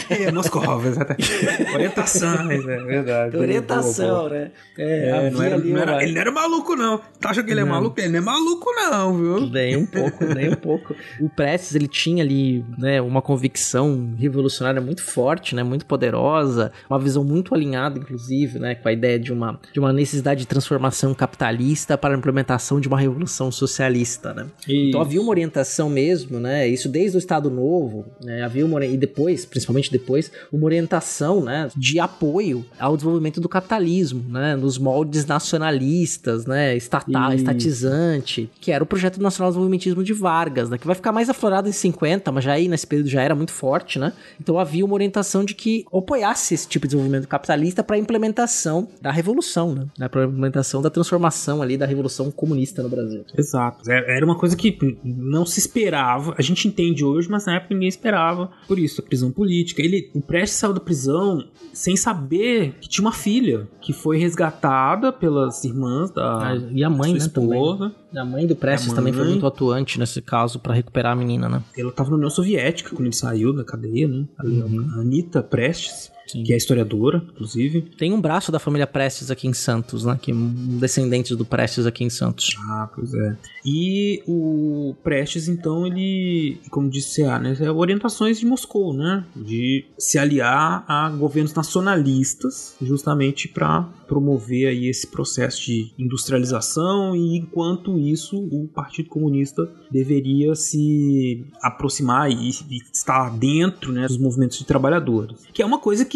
[0.08, 1.30] É, Moscou, exatamente.
[1.74, 3.36] Orientação, é verdade.
[3.36, 4.30] Orientação, boa, boa.
[4.30, 4.50] né?
[4.78, 6.98] É, é não era, não era, ele não era maluco, não.
[7.20, 8.00] Tá achando que ele é maluco?
[8.00, 9.40] Ele não é maluco, não, viu?
[9.50, 10.94] Nem um pouco, nem um pouco.
[11.20, 16.98] O Prestes, ele tinha ali, né, uma convicção revolucionária muito forte, né, muito poderosa, uma
[16.98, 21.14] visão muito alinhada, inclusive, né, com a ideia de uma, de uma necessidade de transformação
[21.14, 24.46] capitalista para a implementação de uma revolução socialista, né?
[24.60, 24.88] Isso.
[24.88, 28.96] Então havia uma orientação mesmo, né, isso desde o Estado Novo, né, havia uma, e
[28.96, 35.26] depois, principalmente depois, uma orientação né, de apoio ao desenvolvimento do capitalismo, né, nos moldes
[35.26, 37.36] nacionalistas, né, estatal, e...
[37.36, 41.28] estatizante, que era o projeto nacional de desenvolvimentismo de Vargas, né, que vai ficar mais
[41.28, 44.12] aflorado em 50, mas já aí nesse período já era muito forte, né?
[44.40, 48.88] Então havia uma orientação de que apoiasse esse tipo de desenvolvimento capitalista para a implementação
[49.00, 53.24] da revolução, né, para a implementação da transformação ali da revolução comunista no Brasil.
[53.36, 53.90] Exato.
[53.90, 56.34] É, era uma coisa que não se esperava.
[56.38, 58.50] A gente entende hoje, mas na época ninguém esperava.
[58.66, 59.82] Por isso, a prisão política.
[59.82, 65.12] Ele, o Prestes saiu da prisão sem saber que tinha uma filha que foi resgatada
[65.12, 67.90] pelas irmãs da ah, e a mãe, né, esposa.
[67.90, 68.03] Também.
[68.16, 71.48] A mãe do Prestes mãe, também foi muito atuante nesse caso para recuperar a menina,
[71.48, 71.62] né?
[71.76, 74.24] Ela estava na União Soviética quando ele saiu da cadeia, né?
[74.42, 74.90] Uhum.
[74.94, 76.13] A Anitta Prestes.
[76.26, 76.42] Sim.
[76.42, 77.82] que é historiadora, inclusive.
[77.98, 80.18] Tem um braço da família Prestes aqui em Santos, né?
[80.20, 82.56] Que descendentes do Prestes aqui em Santos.
[82.68, 83.36] Ah, pois é.
[83.64, 89.24] E o Prestes, então, ele, como disse a, né, é orientações de Moscou, né?
[89.34, 97.38] De se aliar a governos nacionalistas, justamente para promover aí esse processo de industrialização e
[97.38, 104.58] enquanto isso o Partido Comunista deveria se aproximar e, e estar dentro né, dos movimentos
[104.58, 106.13] de trabalhadores, que é uma coisa que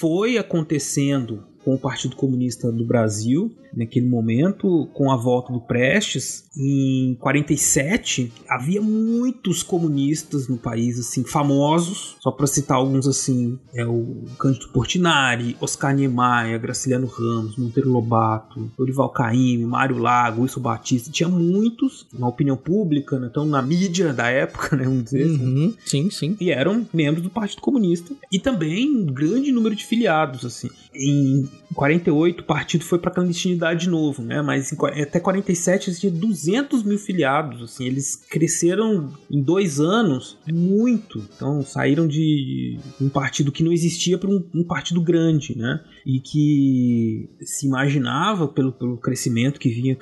[0.00, 6.44] foi acontecendo com o Partido Comunista do Brasil naquele momento, com a volta do Prestes,
[6.56, 13.84] em 47, havia muitos comunistas no país, assim, famosos, só para citar alguns, assim, é
[13.84, 21.10] o Cândido Portinari, Oscar Niemeyer, Graciliano Ramos, Monteiro Lobato, Dorival Caymmi, Mário Lago, Wilson Batista,
[21.10, 25.44] tinha muitos na opinião pública, né, então na mídia da época, né, vamos dizer assim.
[25.44, 26.36] uhum, Sim, sim.
[26.40, 28.14] E eram membros do Partido Comunista.
[28.32, 30.70] E também um grande número de filiados, assim.
[30.94, 34.42] Em 48 o partido foi para clandestinidade de novo, né?
[34.42, 41.22] Mas em, até 47 existia 200 mil filiados, assim, eles cresceram em dois anos muito.
[41.34, 45.80] Então saíram de um partido que não existia para um, um, partido grande, né?
[46.06, 49.96] E que se imaginava pelo, pelo crescimento que vinha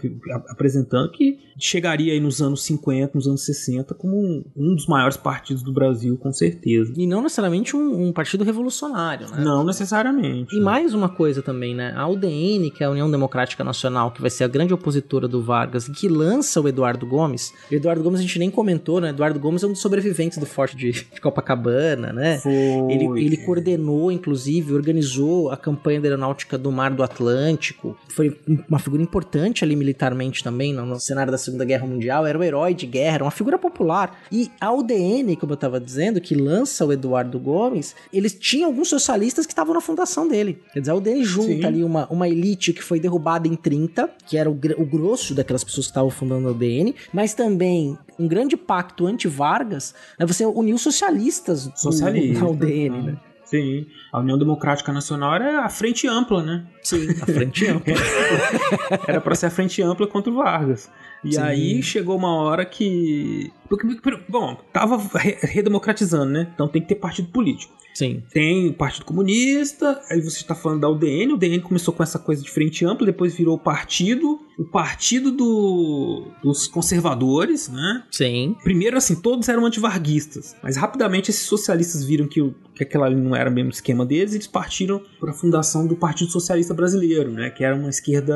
[0.49, 5.17] apresentando que chegaria aí nos anos 50, nos anos 60 como um, um dos maiores
[5.17, 6.93] partidos do Brasil, com certeza.
[6.97, 9.43] E não necessariamente um, um partido revolucionário, né?
[9.43, 10.55] Não necessariamente.
[10.55, 11.92] E mais uma coisa também, né?
[11.97, 15.42] A UDN, que é a União Democrática Nacional, que vai ser a grande opositora do
[15.42, 17.53] Vargas, e que lança o Eduardo Gomes.
[17.71, 19.11] O Eduardo Gomes a gente nem comentou, né?
[19.11, 22.38] Eduardo Gomes é um dos sobreviventes do Forte de, de Copacabana, né?
[22.38, 22.53] Foi.
[22.53, 27.97] Ele, ele coordenou, inclusive, organizou a campanha da aeronáutica do Mar do Atlântico.
[28.09, 28.38] Foi
[28.69, 32.27] uma figura importante ali militarmente também, no, cenário da Segunda Guerra Mundial.
[32.27, 34.21] Era um herói de guerra, era uma figura popular.
[34.31, 38.88] E a UDN, como eu estava dizendo, que lança o Eduardo Gomes, eles tinham alguns
[38.88, 40.59] socialistas que estavam na fundação dele.
[40.73, 41.65] Quer dizer, a UDN junta Sim.
[41.65, 45.65] ali uma, uma elite que foi derrubada em 30, que era o, o grosso daquelas
[45.65, 50.79] pessoas que estavam fundando a UDN, mas também um grande pacto anti-Vargas, né, você uniu
[50.79, 53.17] socialistas Socialista, na UDN, né?
[53.45, 56.65] Sim, a União Democrática Nacional era a frente ampla, né?
[56.83, 57.93] Sim, a frente ampla.
[59.07, 60.91] era para ser a frente ampla contra o Vargas.
[61.23, 61.41] E Sim.
[61.41, 63.53] aí chegou uma hora que.
[64.27, 64.99] Bom, tava
[65.43, 66.51] redemocratizando, né?
[66.55, 67.77] Então tem que ter partido político.
[67.97, 68.23] Sim.
[68.31, 72.19] Tem o Partido Comunista, aí você está falando da UDN, o UDN começou com essa
[72.19, 78.05] coisa de frente ampla, depois virou o partido, o partido do, dos conservadores, né?
[78.11, 78.55] Sim.
[78.63, 83.49] Primeiro, assim, todos eram antivarguistas, mas rapidamente esses socialistas viram que, que aquela não era
[83.49, 87.51] mesmo esquema deles e eles partiram para a fundação do Partido Socialista Brasileiro, né?
[87.51, 88.35] Que era uma esquerda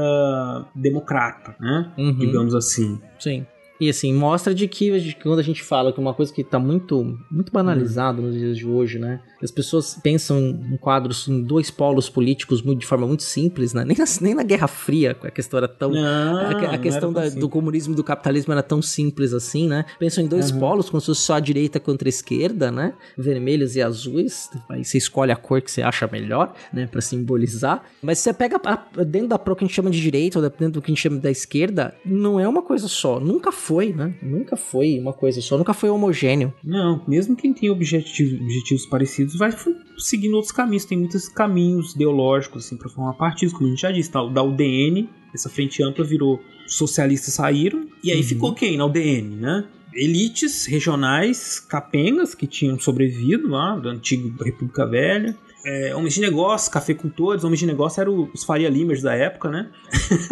[0.75, 1.93] democrata, né?
[1.97, 2.19] Uhum.
[2.19, 3.01] Digamos assim.
[3.19, 3.47] Sim.
[3.81, 6.45] E assim, mostra de que de que quando a gente fala que uma coisa que
[6.45, 9.21] tá muito, muito banalizado nos dias de hoje, né?
[9.43, 10.39] As pessoas pensam
[10.71, 13.85] em quadros em dois polos políticos muito, de forma muito simples, né?
[13.91, 15.91] Nem na, nem na Guerra Fria a questão era tão.
[15.93, 19.85] Não, a, a questão da- do comunismo e do capitalismo era tão simples assim, né?
[19.99, 20.59] Pensam em dois Uhum.
[20.61, 22.95] polos, como se fosse só a direita contra a esquerda, né?
[23.17, 24.49] Vermelhos e azuis.
[24.69, 26.87] Aí você escolhe a cor que você acha melhor, né?
[26.87, 27.83] Pra simbolizar.
[28.03, 30.71] Mas você pega a- dentro da pro que a gente chama de direita, ou dentro
[30.73, 33.19] do que a gente chama da esquerda, não é uma coisa só.
[33.21, 34.15] Nunca foi, né?
[34.23, 35.57] Nunca foi uma coisa só.
[35.59, 36.53] Nunca foi homogêneo.
[36.65, 40.85] Não, mesmo quem tem objetivos, objetivos parecidos vai f- seguindo outros caminhos.
[40.85, 44.11] Tem muitos caminhos ideológicos assim, para formar partidos, como a gente já disse.
[44.11, 46.41] Tá, da UDN, essa frente ampla virou.
[46.67, 49.65] Socialistas saíram, e aí ficou quem na UDN, né?
[49.93, 55.37] Elites regionais capengas que tinham sobrevivido lá da antiga República Velha.
[55.67, 59.69] É, homens de negócio, cafeicultores, homens de negócio eram os Faria Limers da época, né?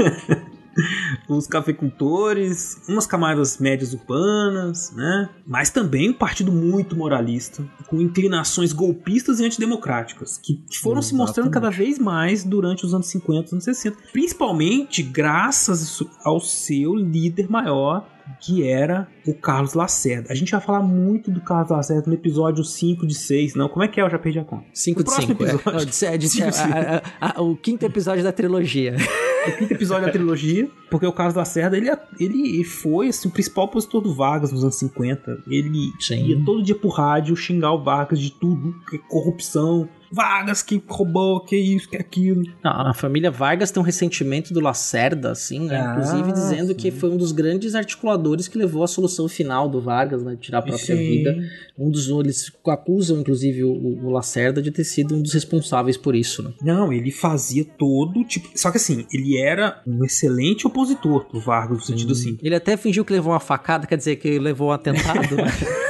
[1.28, 5.28] os cafeicultores, umas camadas médias urbanas, né?
[5.46, 11.50] Mas também um partido muito moralista, com inclinações golpistas e antidemocráticas, que, foram se mostrando
[11.50, 17.50] cada vez mais durante os anos 50 e anos 60, principalmente graças ao seu líder
[17.50, 18.06] maior,
[18.40, 20.30] que era o Carlos Lacerda.
[20.30, 23.68] A gente vai falar muito do Carlos Lacerda no episódio 5 de 6, não?
[23.70, 24.02] Como é que é?
[24.04, 24.64] Eu já perdi a conta.
[24.74, 25.44] 5 No de próximo 5.
[25.44, 25.72] É.
[25.72, 28.96] Não, de- é de- Cinco de é, a- a- a- o quinto episódio da trilogia.
[29.48, 33.64] o quinto episódio da trilogia, porque o Carlos Lacerda, ele, ele foi assim, o principal
[33.64, 35.42] opositor do Vargas nos anos 50.
[35.48, 39.88] Ele ia todo dia pro rádio xingar o Vargas de tudo, que é corrupção.
[40.10, 42.42] Vargas que roubou, que isso, que aquilo.
[42.64, 45.78] Não, a família Vargas tem um ressentimento do Lacerda, assim, né?
[45.78, 49.80] Ah, Inclusive dizendo que foi um dos grandes articuladores que levou à solução final do
[49.80, 50.36] Vargas, né?
[50.40, 51.08] Tirar a própria Sim.
[51.08, 51.36] vida.
[51.78, 52.08] Um dos.
[52.08, 56.52] Eles acusam, inclusive, o, o Lacerda de ter sido um dos responsáveis por isso, né?
[56.62, 58.48] Não, ele fazia todo tipo.
[58.54, 62.38] Só que assim, ele era um excelente opositor do Vargas, no sentido assim.
[62.42, 65.44] Ele até fingiu que levou uma facada, quer dizer, que levou um atentado, né?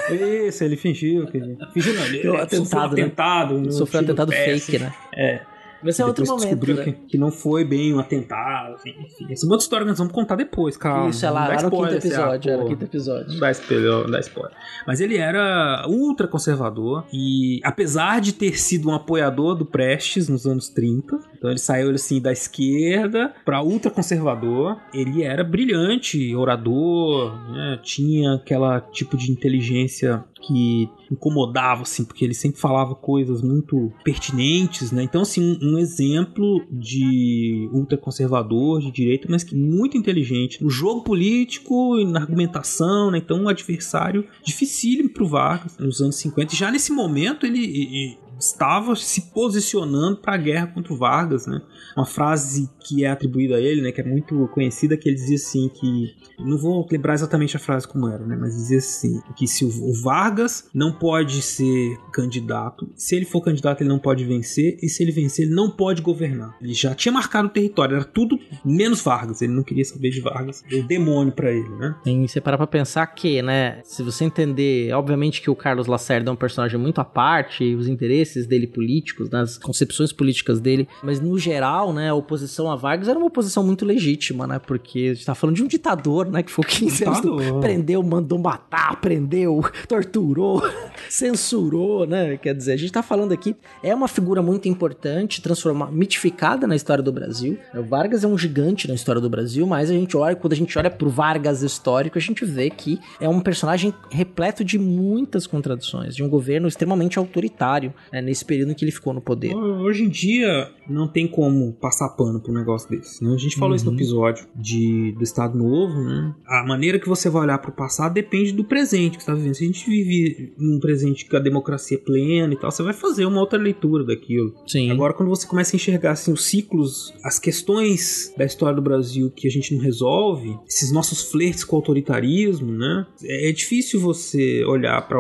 [0.49, 1.27] Isso, ele fingiu.
[1.27, 1.39] Que...
[1.73, 3.03] Fingiu não, ele um ele atentado, sofreu né?
[3.03, 3.61] atentado.
[3.61, 4.79] no Sofreu tiro atentado fake, assim.
[4.79, 4.95] né?
[5.15, 5.58] É.
[5.83, 6.85] Mas é outro momento, descobriu né?
[6.85, 9.33] que, que não foi bem um atentado, assim, enfim.
[9.33, 11.11] Essa é uma outra história que nós vamos contar depois, calma.
[11.11, 12.69] Isso, é lá, lá no quinto assim, ah, episódio, era pô.
[12.69, 13.41] quinto episódio.
[13.41, 14.53] Dá spoiler, dá spoiler.
[14.87, 20.47] Mas ele era ultra conservador e apesar de ter sido um apoiador do Prestes nos
[20.47, 27.35] anos 30, então ele saiu assim da esquerda para ultra conservador, ele era brilhante, orador,
[27.51, 27.79] né?
[27.83, 34.93] tinha aquela tipo de inteligência que incomodava assim, porque ele sempre falava coisas muito pertinentes,
[34.93, 35.03] né?
[35.03, 41.03] Então assim, um, um exemplo de ultraconservador, de direita, mas que muito inteligente no jogo
[41.03, 43.19] político e na argumentação, né?
[43.19, 46.55] Então um adversário dificílimo pro Vargas nos anos 50.
[46.55, 51.61] Já nesse momento ele, ele estava se posicionando para a guerra contra o Vargas, né?
[51.97, 55.37] Uma frase que é atribuída a ele, né, que é muito conhecida, que ele dizia
[55.37, 59.47] assim que não vou lembrar exatamente a frase como era, né, mas dizia assim que
[59.47, 64.79] se o, Vargas não pode ser candidato, se ele for candidato ele não pode vencer
[64.81, 66.57] e se ele vencer ele não pode governar.
[66.63, 69.43] Ele já tinha marcado o território, era tudo menos Vargas.
[69.43, 70.63] Ele não queria saber de Vargas.
[70.69, 71.97] Deu demônio para ele, né?
[72.05, 76.31] Tem que parar pra pensar que, né, se você entender, obviamente que o Carlos Lacerda
[76.31, 80.89] é um personagem muito à parte, os interesses dele políticos, né, as concepções políticas dele,
[81.03, 85.11] mas no geral, né, a oposição a Vargas era uma oposição muito legítima, né, porque
[85.11, 88.39] a gente tá falando de um ditador, né, que foi 15 anos, do- prendeu, mandou
[88.39, 90.63] matar, prendeu, torturou,
[91.09, 95.93] censurou, né, quer dizer, a gente tá falando aqui, é uma figura muito importante, transformada,
[95.93, 99.91] mitificada na história do Brasil, o Vargas é um gigante na história do Brasil, mas
[99.91, 103.29] a gente olha, quando a gente olha pro Vargas histórico, a gente vê que é
[103.29, 108.75] um personagem repleto de muitas contradições, de um governo extremamente autoritário, né, nesse período em
[108.75, 109.55] que ele ficou no poder.
[109.55, 113.23] Hoje em dia não tem como passar pano um negócio desse.
[113.23, 113.33] Né?
[113.35, 113.97] A gente falou isso no Uhum.
[113.97, 116.35] episódio de, do Estado Novo, né?
[116.47, 119.55] A maneira que você vai olhar pro passado depende do presente que você tá vivendo.
[119.55, 122.93] Se a gente vive num presente com a democracia é plena e tal, você vai
[122.95, 124.55] fazer uma outra leitura daquilo.
[124.67, 124.91] Sim.
[124.91, 129.31] Agora, quando você começa a enxergar assim, os ciclos, as questões da história do Brasil
[129.31, 133.07] que a gente não resolve, esses nossos flertes com o autoritarismo, né?
[133.25, 135.19] É difícil você olhar para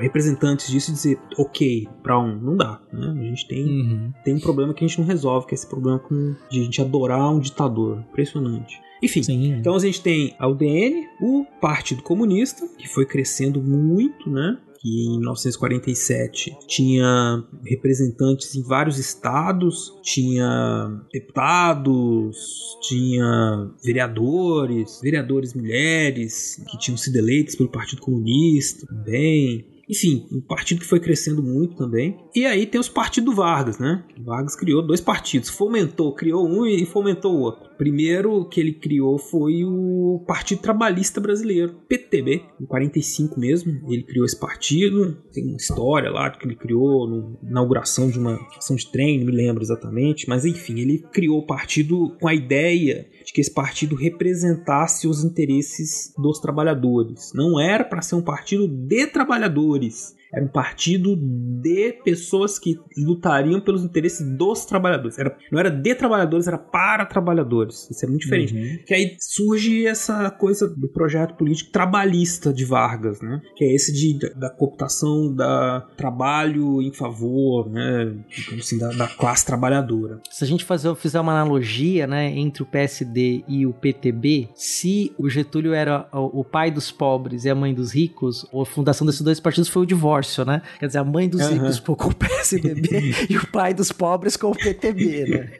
[0.00, 3.14] representantes disso e dizer, ok, para um, não dá, né?
[3.20, 4.12] A gente tem, Uhum.
[4.24, 6.64] tem um problema que a gente não resolve, que é esse problema com, de a
[6.64, 8.04] gente adorar um ditador.
[8.10, 8.80] Impressionante.
[9.02, 9.52] Enfim, Sim.
[9.54, 14.56] então a gente tem a UDN, o Partido Comunista, que foi crescendo muito, né?
[14.78, 26.78] Que em 1947 tinha representantes em vários estados, tinha deputados, tinha vereadores, vereadores mulheres que
[26.78, 29.71] tinham sido eleitos pelo Partido Comunista também.
[29.88, 32.16] Enfim, um partido que foi crescendo muito também.
[32.34, 34.04] E aí tem os partidos Vargas, né?
[34.18, 37.70] Vargas criou dois partidos, fomentou, criou um e fomentou o outro.
[37.76, 43.72] Primeiro que ele criou foi o Partido Trabalhista Brasileiro, PTB, em 45 mesmo.
[43.88, 48.38] Ele criou esse partido, tem uma história lá que ele criou na inauguração de uma
[48.56, 52.34] ação de trem, não me lembro exatamente, mas enfim, ele criou o partido com a
[52.34, 57.32] ideia de que esse partido representasse os interesses dos trabalhadores.
[57.34, 62.78] Não era para ser um partido de trabalhadores, atores era um partido de pessoas que
[62.96, 65.18] lutariam pelos interesses dos trabalhadores.
[65.18, 67.88] Era, não era de trabalhadores, era para trabalhadores.
[67.90, 68.54] Isso é muito diferente.
[68.54, 68.78] Uhum.
[68.86, 73.42] Que aí surge essa coisa do projeto político trabalhista de Vargas, né?
[73.56, 78.16] Que é esse de, da, da cooptação da trabalho em favor, né?
[78.58, 80.20] Assim, da, da, classe trabalhadora.
[80.30, 85.12] Se a gente fazer, fizer uma analogia, né, entre o PSD e o PTB, se
[85.18, 89.06] o Getúlio era o, o pai dos pobres e a mãe dos ricos, a fundação
[89.06, 90.62] desses dois partidos foi o divórcio consórcio, né?
[90.78, 91.54] Quer dizer, a mãe dos uhum.
[91.54, 95.50] ricos com o PSDB e o pai dos pobres com o PTB, né?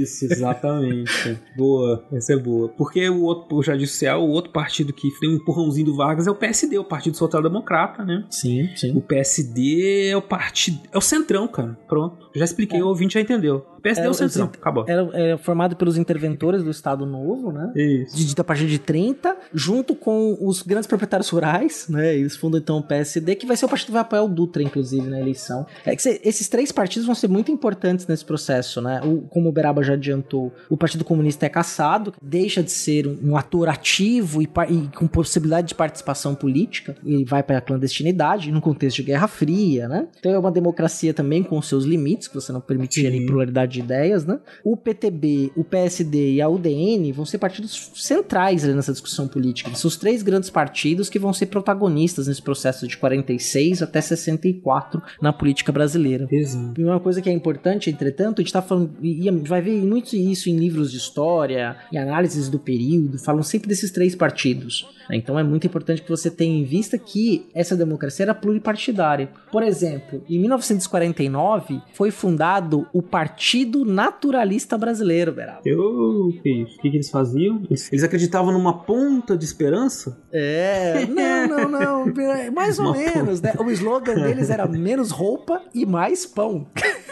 [0.00, 1.38] Isso, exatamente.
[1.56, 2.68] boa, essa é boa.
[2.68, 6.30] Porque o outro, já disse, o outro partido que tem um empurrãozinho do Vargas é
[6.30, 8.24] o PSD, o Partido Social Democrata, né?
[8.30, 8.96] Sim, sim.
[8.96, 11.78] O PSD é o partido, é o centrão, cara.
[11.88, 12.30] Pronto.
[12.34, 12.82] Já expliquei, é.
[12.84, 13.64] o ouvinte já entendeu.
[13.86, 14.84] PSD era, é o centrão, acabou.
[14.88, 17.72] Era, era, formado pelos interventores do Estado Novo, né?
[17.76, 18.16] Isso.
[18.16, 22.16] De, a partir de 30, junto com os grandes proprietários rurais, né?
[22.16, 24.62] Eles fundam então o PSD, que vai ser o partido que vai apoiar o Dutra,
[24.62, 25.66] inclusive, na eleição.
[25.84, 29.00] É que esses três partidos vão ser muito importantes nesse processo, né?
[29.04, 33.18] O, como o Beraba já adiantou, o Partido Comunista é caçado, deixa de ser um,
[33.22, 38.50] um ator ativo e, e, com possibilidade de participação política, e vai para a clandestinidade,
[38.50, 40.08] num contexto de Guerra Fria, né?
[40.18, 43.80] Então é uma democracia também com seus limites, que você não permite ali pluralidade de
[43.80, 44.38] ideias, né?
[44.64, 49.74] O PTB, o PSD e a UDN vão ser partidos centrais nessa discussão política.
[49.74, 55.02] São os três grandes partidos que vão ser protagonistas nesse processo de 46 até 64
[55.20, 56.26] na política brasileira.
[56.30, 56.80] Exato.
[56.80, 60.16] E uma coisa que é importante, entretanto, a gente tá falando, e vai ver muito
[60.16, 64.86] isso em livros de história, em análises do período, falam sempre desses três partidos.
[65.08, 65.16] Né?
[65.16, 69.30] Então é muito importante que você tenha em vista que essa democracia era pluripartidária.
[69.50, 75.60] Por exemplo, em 1949 foi fundado o Partido Naturalista Brasileiro, Beraba.
[75.64, 76.28] Eu.
[76.28, 77.62] O que, que eles faziam?
[77.70, 80.20] Eles acreditavam numa ponta de esperança?
[80.32, 82.14] É, não, não, não.
[82.52, 83.54] Mais ou menos, né?
[83.58, 86.66] O slogan deles era menos roupa e mais pão.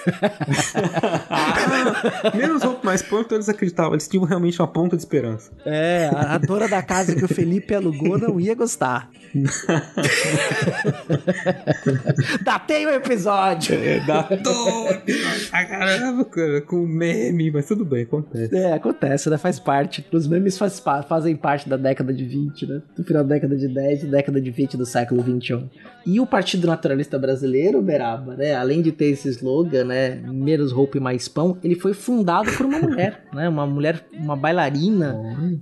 [2.34, 3.94] menos roupa, mais pão, então eles acreditavam.
[3.94, 5.50] Eles tinham realmente uma ponta de esperança.
[5.64, 9.10] É, a dona da casa que o Felipe alugou não ia gostar.
[12.42, 13.74] Datei o episódio.
[13.74, 15.48] É, datou o episódio.
[15.52, 18.56] Ah, caramba, cara, com meme, mas tudo bem, acontece.
[18.56, 19.38] É, acontece, né?
[19.38, 20.06] Faz parte.
[20.12, 22.82] Os memes faz, fazem parte da década de 20, né?
[22.96, 25.68] Do final da década de 10 e década de 20 do século 21.
[26.06, 28.54] E o Partido Naturalista Brasileiro, Beraba, né?
[28.54, 30.16] Além de ter esse slogan, né?
[30.26, 33.48] Menos roupa e mais pão, ele foi fundado por uma mulher, né?
[33.48, 35.16] Uma mulher, uma bailarina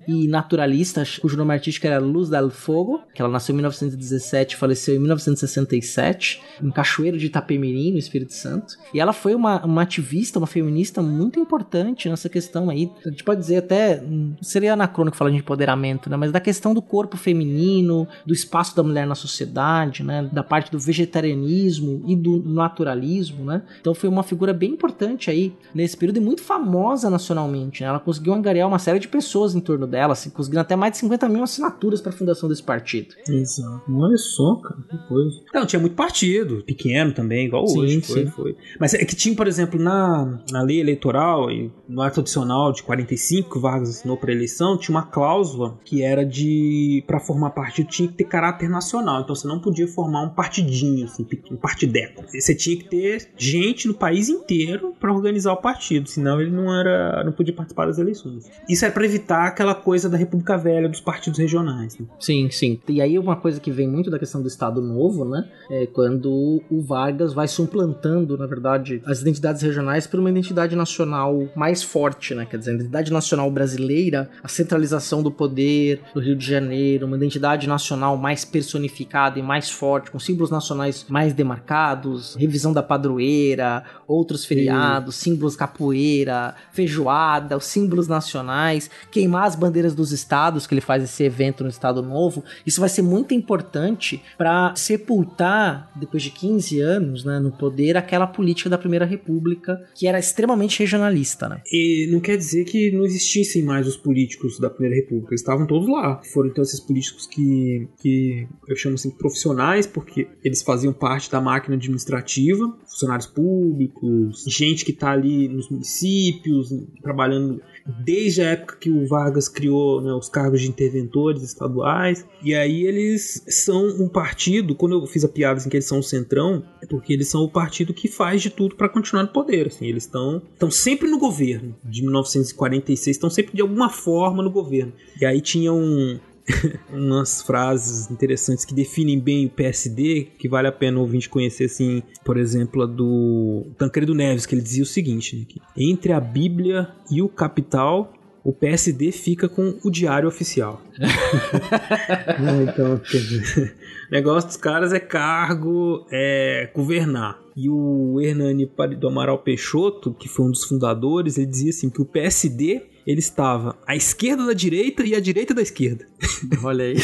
[0.07, 4.95] e naturalista, cujo nome artístico era Luz del Fogo, que ela nasceu em 1917 faleceu
[4.95, 8.77] em 1967, em Cachoeiro de Itapemirim, no Espírito Santo.
[8.93, 12.91] E ela foi uma, uma ativista, uma feminista muito importante nessa questão aí.
[13.05, 14.03] A gente pode dizer até,
[14.41, 16.17] seria anacrônico falar de empoderamento, né?
[16.17, 20.29] Mas da questão do corpo feminino, do espaço da mulher na sociedade, né?
[20.33, 23.63] Da parte do vegetarianismo e do naturalismo, né?
[23.81, 27.89] Então foi uma figura bem importante aí nesse período e muito famosa nacionalmente, né?
[27.89, 30.99] Ela conseguiu angariar uma série de pessoas em torno dela, assim, conseguindo até mais de
[30.99, 33.15] 50 mil assinaturas para a fundação desse partido.
[33.29, 33.83] Exato.
[33.93, 35.41] Olha só, cara, que coisa.
[35.53, 38.01] Não, tinha muito partido, pequeno também, igual sim, hoje.
[38.01, 38.31] Foi, sim.
[38.31, 38.57] foi.
[38.81, 42.83] Mas é que tinha, por exemplo, na, na lei eleitoral e no ato adicional de
[42.83, 47.89] 45 que Vargas assinou para eleição, tinha uma cláusula que era de para formar partido
[47.89, 49.21] tinha que ter caráter nacional.
[49.21, 52.25] Então você não podia formar um partidinho, assim, um partideco.
[52.33, 56.75] Você tinha que ter gente no país inteiro para organizar o partido, senão ele não
[56.75, 58.51] era, não podia participar das eleições.
[58.69, 61.99] Isso é para evitar aquela coisa da República Velha dos partidos regionais.
[61.99, 62.07] Né?
[62.19, 62.81] Sim, sim.
[62.89, 66.63] E aí uma coisa que vem muito da questão do Estado Novo, né, é quando
[66.71, 72.35] o Vargas vai suplantando, na verdade, as identidades regionais por uma identidade nacional mais forte,
[72.35, 72.47] né?
[72.47, 77.17] Quer dizer, a identidade nacional brasileira, a centralização do poder do Rio de Janeiro, uma
[77.17, 83.83] identidade nacional mais personificada e mais forte, com símbolos nacionais mais demarcados, revisão da padroeira,
[84.07, 90.81] outros feriados, símbolos capoeira, feijoada, os símbolos nacionais, queimar as bandeiras dos estados, que ele
[90.83, 92.45] faz esse evento no Estado Novo.
[92.67, 98.27] Isso vai ser muito importante para sepultar, depois de 15 anos, né, no poder, aquela
[98.27, 101.49] política da Primeira República, que era extremamente regionalista.
[101.49, 101.63] Né?
[101.73, 105.67] E não quer dizer que não existissem mais os políticos da Primeira República, eles estavam
[105.67, 106.21] todos lá.
[106.33, 110.02] Foram então esses políticos que, que eu chamo assim profissionais, porque
[110.43, 116.73] eles faziam parte da máquina administrativa, funcionários públicos, gente que está ali nos municípios,
[117.03, 117.61] trabalhando
[118.05, 122.25] desde a época que o Vargas criou né, os cargos de interventores estaduais.
[122.43, 125.99] E aí eles são um partido, quando eu fiz a piada assim, que eles são
[125.99, 129.29] o centrão, é porque eles são o partido que faz de tudo para continuar no
[129.31, 129.69] poder.
[129.69, 131.75] Assim, eles estão sempre no governo.
[131.85, 134.93] De 1946, estão sempre de alguma forma no governo.
[135.21, 136.19] E aí tinha um,
[136.93, 141.65] umas frases interessantes que definem bem o PSD, que vale a pena o ouvinte conhecer,
[141.65, 146.21] assim, por exemplo, a do Tancredo Neves, que ele dizia o seguinte, né, entre a
[146.21, 148.13] Bíblia e o Capital,
[148.45, 150.83] o PSD fica com o diário oficial.
[152.69, 157.41] então, o negócio dos caras é cargo, é governar.
[157.57, 158.69] E o Hernani
[158.99, 163.21] do Amaral Peixoto, que foi um dos fundadores, ele dizia assim que o PSD ele
[163.21, 166.07] estava à esquerda da direita e à direita da esquerda.
[166.63, 166.97] Olha aí.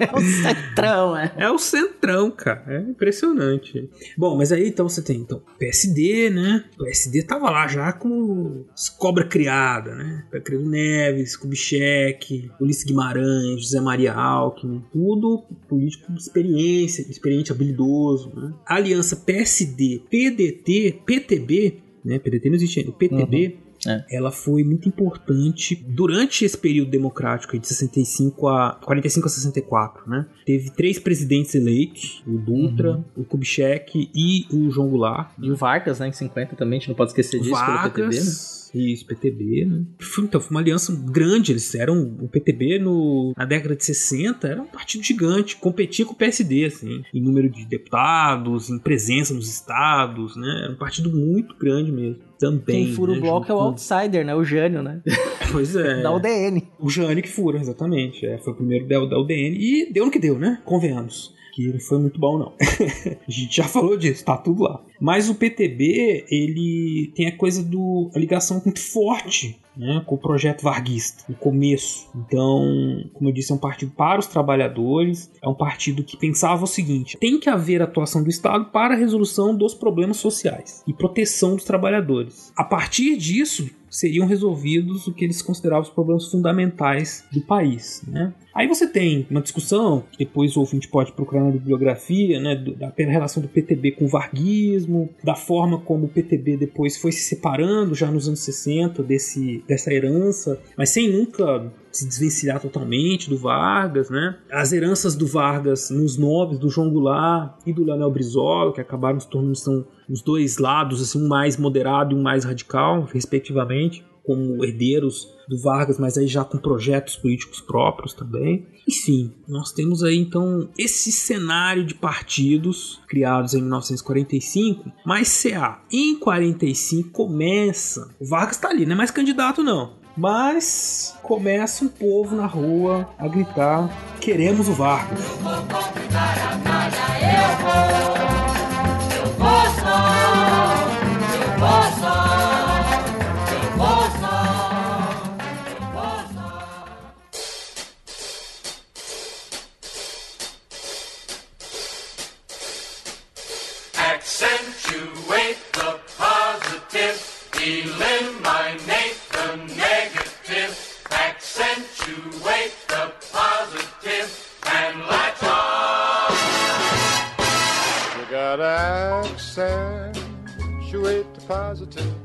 [0.00, 1.34] é o centrão, é.
[1.36, 2.64] É o centrão, cara.
[2.66, 3.88] É impressionante.
[4.16, 6.64] Bom, mas aí então você tem então PSD, né?
[6.78, 8.64] O PSD tava lá já com
[8.98, 10.24] cobra criada, né?
[10.30, 18.52] Tancredo Neves, Kubitschek, Ulisses Guimarães, José Maria Alckmin, tudo político de experiência, experiente, habilidoso, né?
[18.64, 22.18] A aliança PSD, PDT, PTB, né?
[22.18, 24.04] PDT não existe ainda, PTB uhum é.
[24.10, 30.26] ela foi muito importante durante esse período democrático de 65 a 45 a 64, né?
[30.44, 33.04] Teve três presidentes eleitos, o Dutra, uhum.
[33.16, 35.30] o Kubitschek e o João Goulart.
[35.40, 38.08] E o Vargas, né, em 50 também, a gente não pode esquecer disso Vargas, pelo
[38.08, 38.32] PTB, né?
[38.76, 39.84] Isso, PTB, né?
[40.18, 41.52] Então, foi uma aliança grande.
[41.52, 42.16] Eles eram.
[42.20, 46.66] O PTB no, na década de 60 era um partido gigante, competia com o PSD,
[46.66, 50.62] assim, em número de deputados, em presença nos estados, né?
[50.64, 52.26] Era um partido muito grande mesmo.
[52.38, 52.84] Também.
[52.84, 54.34] Quem fura né, o bloco é o outsider, né?
[54.34, 55.00] O Jânio, né?
[55.52, 56.02] Pois é.
[56.02, 56.60] da UDN.
[56.78, 58.26] O Jânio que fura, exatamente.
[58.26, 59.56] É, foi o primeiro da, da UDN.
[59.56, 60.60] E deu no que deu, né?
[60.64, 62.52] Convenhamos que não foi muito bom, não.
[62.60, 64.84] a gente já falou disso, tá tudo lá.
[65.00, 68.10] Mas o PTB, ele tem a coisa do.
[68.14, 72.10] a ligação muito forte né, com o projeto varguista no começo.
[72.14, 76.64] Então, como eu disse, é um partido para os trabalhadores, é um partido que pensava
[76.64, 80.92] o seguinte: tem que haver atuação do Estado para a resolução dos problemas sociais e
[80.92, 82.52] proteção dos trabalhadores.
[82.54, 88.02] A partir disso, seriam resolvidos o que eles consideravam os problemas fundamentais do país.
[88.06, 88.34] Né?
[88.54, 92.92] Aí você tem uma discussão, que depois o ouvinte pode procurar na bibliografia, né, da
[92.96, 97.94] relação do PTB com o varguismo, da forma como o PTB depois foi se separando
[97.94, 104.10] já nos anos 60 desse, dessa herança, mas sem nunca se desvencilhar totalmente do Vargas,
[104.10, 104.36] né?
[104.50, 109.18] As heranças do Vargas nos nobres, do João Goulart e do Leonel Brizola, que acabaram
[109.18, 114.04] se tornando são os dois lados, assim, um mais moderado e um mais radical, respectivamente
[114.26, 118.66] como herdeiros do Vargas, mas aí já com projetos políticos próprios também.
[118.86, 126.18] Enfim, nós temos aí então esse cenário de partidos criados em 1945, mas CA em
[126.18, 128.10] 45 começa.
[128.20, 130.04] O Vargas está ali, não é mais candidato não.
[130.16, 135.20] Mas começa um povo na rua a gritar: queremos o Vargas.
[135.20, 138.15] Eu vou a Nádia, eu vou,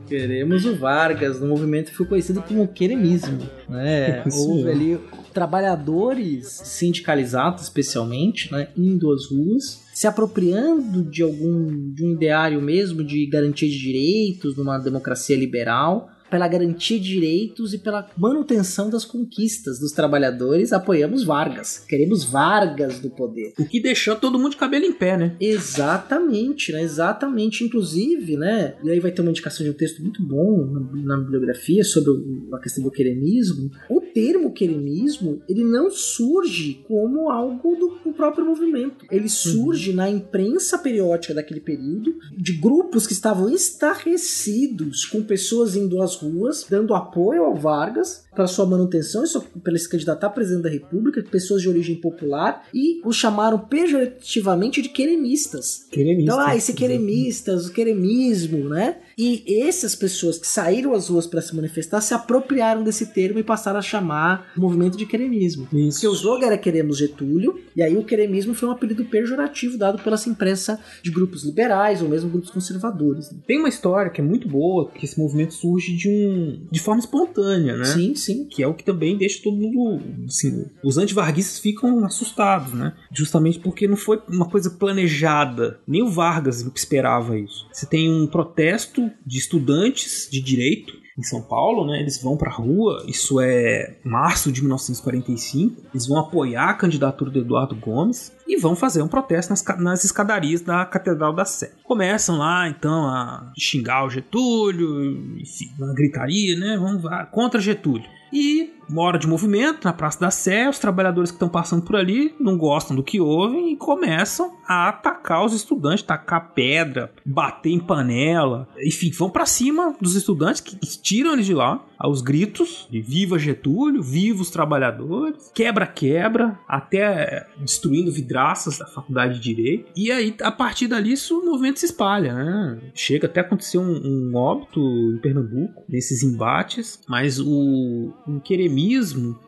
[0.07, 3.39] Queremos o Vargas, no movimento que foi conhecido como queremismo.
[3.69, 4.23] Né?
[4.33, 4.99] Houve ali
[5.33, 13.03] trabalhadores sindicalizados, especialmente, né, indo às ruas, se apropriando de algum de um ideário mesmo
[13.03, 19.03] de garantia de direitos numa democracia liberal pela garantia de direitos e pela manutenção das
[19.03, 21.79] conquistas dos trabalhadores, apoiamos Vargas.
[21.87, 23.53] Queremos Vargas do poder.
[23.59, 25.35] O que deixou todo mundo de cabelo em pé, né?
[25.39, 26.81] Exatamente, né?
[26.81, 27.65] Exatamente.
[27.65, 28.75] Inclusive, né?
[28.81, 32.11] E aí vai ter uma indicação de um texto muito bom na, na bibliografia sobre
[32.53, 33.69] a questão do queremismo.
[33.89, 39.05] O termo queremismo, ele não surge como algo do, do próprio movimento.
[39.09, 46.01] Ele surge na imprensa periódica daquele período, de grupos que estavam estarrecidos com pessoas indo
[46.01, 50.29] às ruas, dando apoio ao Vargas para sua manutenção, isso para ele se candidatar a
[50.29, 55.85] presidente da República, pessoas de origem popular, e o chamaram pejorativamente de queremistas.
[55.91, 56.35] Queremistas.
[56.35, 58.97] Então, ah, esse queremistas, o queremismo, né?
[59.21, 63.43] E essas pessoas que saíram às ruas para se manifestar se apropriaram desse termo e
[63.43, 65.67] passaram a chamar o movimento de queremismo.
[65.71, 65.99] Isso.
[65.99, 70.01] Porque o slogan era Queremos Getúlio, e aí o queremismo foi um apelido pejorativo dado
[70.01, 73.31] pela imprensa de grupos liberais ou mesmo grupos conservadores.
[73.31, 73.37] né?
[73.45, 76.99] Tem uma história que é muito boa, que esse movimento surge de um de forma
[76.99, 77.85] espontânea, né?
[77.85, 78.45] Sim, sim.
[78.45, 82.93] Que é o que também deixa todo mundo, assim, os antivarguistas ficam assustados, né?
[83.11, 85.79] Justamente porque não foi uma coisa planejada.
[85.87, 87.67] Nem o Vargas esperava isso.
[87.71, 91.99] Você tem um protesto de estudantes de direito em São Paulo, né?
[91.99, 95.83] Eles vão pra rua, isso é março de 1945.
[95.93, 100.03] Eles vão apoiar a candidatura do Eduardo Gomes e vão fazer um protesto nas, nas
[100.03, 101.73] escadarias da Catedral da Sé.
[101.83, 106.77] Começam lá, então, a xingar o Getúlio, enfim, uma gritaria, né?
[106.77, 108.09] Vamos lá, contra Getúlio.
[108.33, 111.95] E uma hora de movimento na Praça da Sé, os trabalhadores que estão passando por
[111.95, 117.71] ali não gostam do que ouvem e começam a atacar os estudantes, tacar pedra, bater
[117.71, 122.87] em panela, enfim, vão pra cima dos estudantes que tiram eles de lá aos gritos
[122.89, 129.91] de viva Getúlio, viva os trabalhadores, quebra-quebra, até destruindo vidraças da Faculdade de Direito.
[129.95, 132.79] E aí, a partir dali, isso, o movimento se espalha, né?
[132.95, 138.39] Chega até acontecer um, um óbito em Pernambuco, nesses embates, mas o, o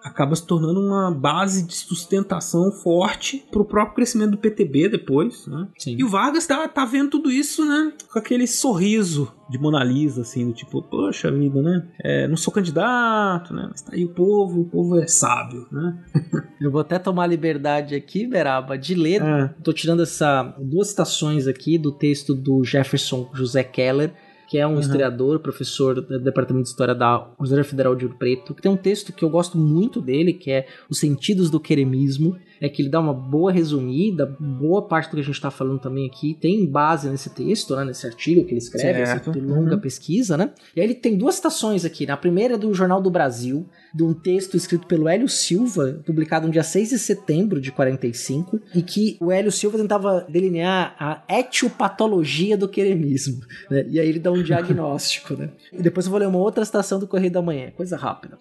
[0.03, 5.47] acaba se tornando uma base de sustentação forte para o próprio crescimento do PTB depois,
[5.47, 5.67] né?
[5.77, 5.95] Sim.
[5.97, 7.93] E o Vargas tá, tá vendo tudo isso, né?
[8.11, 11.87] Com aquele sorriso de Mona Lisa, assim, do tipo, poxa vida, né?
[12.03, 13.67] É, não sou candidato, né?
[13.69, 16.03] Mas tá aí o povo, o povo é sábio, né?
[16.59, 19.21] Eu vou até tomar liberdade aqui, Beraba, de ler.
[19.21, 19.47] É.
[19.63, 24.13] Tô tirando essa duas citações aqui do texto do Jefferson José Keller,
[24.53, 24.79] que é um Uhum.
[24.81, 28.77] historiador, professor do Departamento de História da Universidade Federal de Ouro Preto, que tem um
[28.77, 32.89] texto que eu gosto muito dele, que é Os Sentidos do Queremismo, é que ele
[32.89, 36.65] dá uma boa resumida, boa parte do que a gente está falando também aqui tem
[36.65, 39.79] base nesse texto, né, nesse artigo que ele escreve, essa longa Uhum.
[39.81, 40.51] pesquisa, né?
[40.75, 42.05] E aí ele tem duas citações aqui.
[42.05, 46.47] Na primeira é do Jornal do Brasil, de um texto escrito pelo Hélio Silva, publicado
[46.47, 51.21] no dia 6 de setembro de 45, e que o Hélio Silva tentava delinear a
[51.39, 53.41] etiopatologia do queremismo.
[53.69, 53.85] né?
[53.89, 55.49] E aí ele dá um diagnóstico, né?
[55.71, 58.37] E depois eu vou ler uma outra citação do Correio da Manhã, coisa rápida.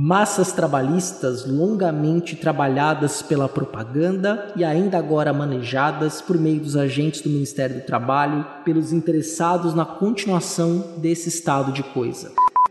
[0.00, 7.28] Massas trabalhistas longamente trabalhadas pela propaganda e ainda agora manejadas por meio dos agentes do
[7.28, 12.30] Ministério do Trabalho, pelos interessados na continuação desse estado de coisa.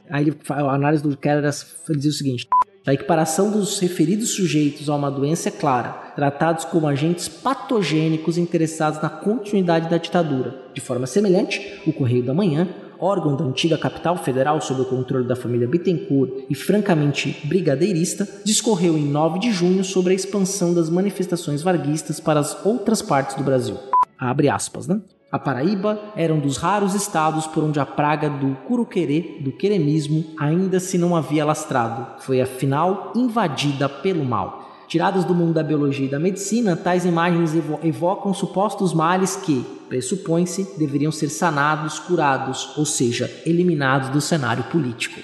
[0.10, 1.44] Aí a análise do Keller
[1.90, 2.48] dizia o seguinte:
[2.86, 9.02] a equiparação dos referidos sujeitos a uma doença é clara, tratados como agentes patogênicos interessados
[9.02, 10.56] na continuidade da ditadura.
[10.74, 12.70] De forma semelhante, o Correio da Manhã,
[13.00, 18.98] órgão da antiga capital federal sob o controle da família Bittencourt e francamente brigadeirista, discorreu
[18.98, 23.44] em 9 de junho sobre a expansão das manifestações varguistas para as outras partes do
[23.44, 23.78] Brasil.
[24.18, 25.02] Abre aspas, né?
[25.30, 30.24] A Paraíba era um dos raros estados por onde a praga do curuquerê, do queremismo,
[30.40, 32.22] ainda se não havia lastrado.
[32.22, 34.67] Foi afinal invadida pelo mal.
[34.88, 39.66] Tiradas do mundo da biologia e da medicina, tais imagens evo evocam supostos males que,
[39.90, 45.20] pressupõe-se, deveriam ser sanados, curados, ou seja, eliminados do cenário político.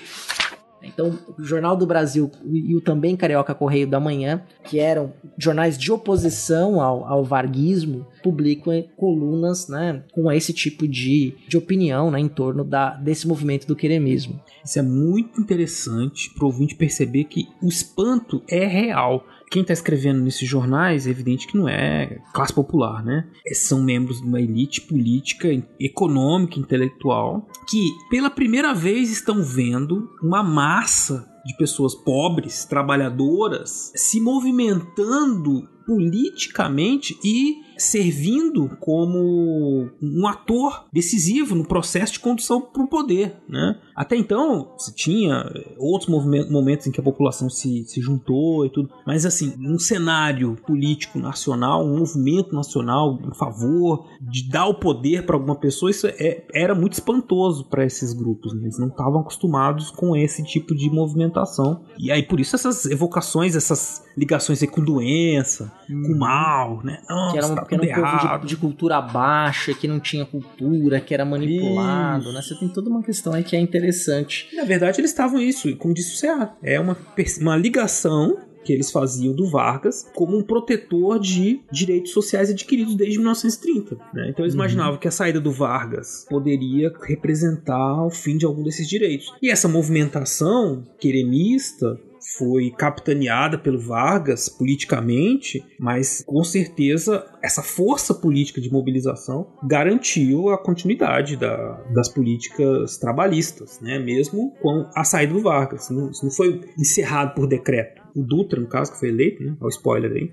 [0.84, 5.78] Então, o Jornal do Brasil e o também Carioca Correio da Manhã, que eram jornais
[5.78, 12.20] de oposição ao, ao varguismo, publicam colunas né, com esse tipo de, de opinião né,
[12.20, 14.40] em torno da, desse movimento do queremismo.
[14.64, 19.26] Isso é muito interessante para o ouvinte perceber que o espanto é real.
[19.54, 23.28] Quem está escrevendo nesses jornais é evidente que não é classe popular, né?
[23.54, 25.48] São membros de uma elite política,
[25.80, 34.20] econômica, intelectual, que pela primeira vez estão vendo uma massa de pessoas pobres, trabalhadoras, se
[34.20, 43.36] movimentando politicamente e servindo como um ator decisivo no processo de condução para o poder.
[43.48, 43.80] Né?
[43.96, 45.44] Até então, se tinha
[45.78, 49.78] outros movimentos, momentos em que a população se, se juntou e tudo, mas assim, um
[49.78, 55.92] cenário político nacional, um movimento nacional em favor de dar o poder para alguma pessoa,
[55.92, 58.54] isso é, era muito espantoso para esses grupos.
[58.54, 58.64] Né?
[58.64, 61.84] Eles não estavam acostumados com esse tipo de movimentação.
[61.98, 67.02] E aí, por isso, essas evocações, essas ligações com doença, com mal, né?
[67.10, 70.26] Nossa, Que era uma, que era um povo de, de cultura baixa, que não tinha
[70.26, 72.42] cultura, que era manipulado, né?
[72.42, 74.48] Você tem toda uma questão aí que é interessante.
[74.54, 76.98] Na verdade, eles estavam isso, e como disse o CA, é uma,
[77.42, 83.18] uma ligação que eles faziam do Vargas como um protetor de direitos sociais adquiridos desde
[83.18, 83.98] 1930.
[84.14, 84.30] né?
[84.30, 84.62] Então eles Uhum.
[84.62, 89.34] imaginavam que a saída do Vargas poderia representar o fim de algum desses direitos.
[89.42, 92.00] E essa movimentação queremista
[92.38, 100.58] foi capitaneada pelo Vargas politicamente, mas com certeza essa força política de mobilização garantiu a
[100.58, 104.00] continuidade da- das políticas trabalhistas, né?
[104.00, 105.90] mesmo com a saída do Vargas.
[105.90, 108.03] Isso não foi encerrado por decreto.
[108.16, 109.56] O Dutra, no caso, que foi eleito, né?
[109.60, 110.32] Olha o spoiler aí.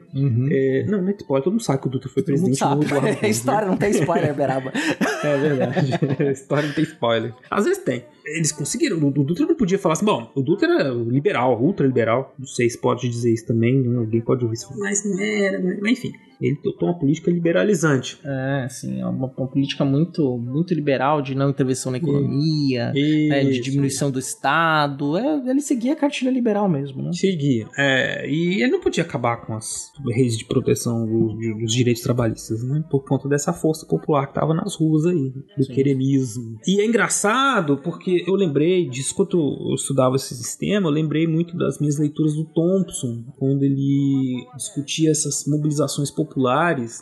[0.51, 2.83] É, não, não é spoiler, todo mundo sabe que o Dutra foi Todo presidente no
[2.83, 3.29] Eduardo É Cunha, né?
[3.31, 4.73] história, não tem spoiler, Beraba.
[5.23, 5.93] É verdade.
[6.19, 7.35] A história não tem spoiler.
[7.51, 8.05] Às vezes tem.
[8.25, 8.97] Eles conseguiram.
[8.99, 10.05] O o Dutra não podia falar assim.
[10.05, 12.35] Bom, o Dutra era liberal, ultraliberal.
[12.39, 13.81] Não sei se pode dizer isso também.
[13.83, 13.99] né?
[13.99, 14.73] Alguém pode ouvir isso.
[14.79, 15.61] Mas não era.
[15.61, 16.13] Mas enfim.
[16.41, 18.19] Ele totou uma política liberalizante.
[18.25, 23.61] É, assim, uma, uma política muito, muito liberal de não intervenção na economia, é, de
[23.61, 25.17] diminuição do Estado.
[25.17, 27.13] É, ele seguia a cartilha liberal mesmo, né?
[27.13, 27.69] Seguia.
[27.77, 32.63] É, e ele não podia acabar com as redes de proteção dos, dos direitos trabalhistas,
[32.63, 32.83] né?
[32.91, 35.73] Por conta dessa força popular que tava nas ruas aí, do Sim.
[35.73, 36.59] queremismo.
[36.67, 39.39] E é engraçado porque eu lembrei disso quando
[39.69, 45.11] eu estudava esse sistema, eu lembrei muito das minhas leituras do Thompson, quando ele discutia
[45.11, 46.30] essas mobilizações populares,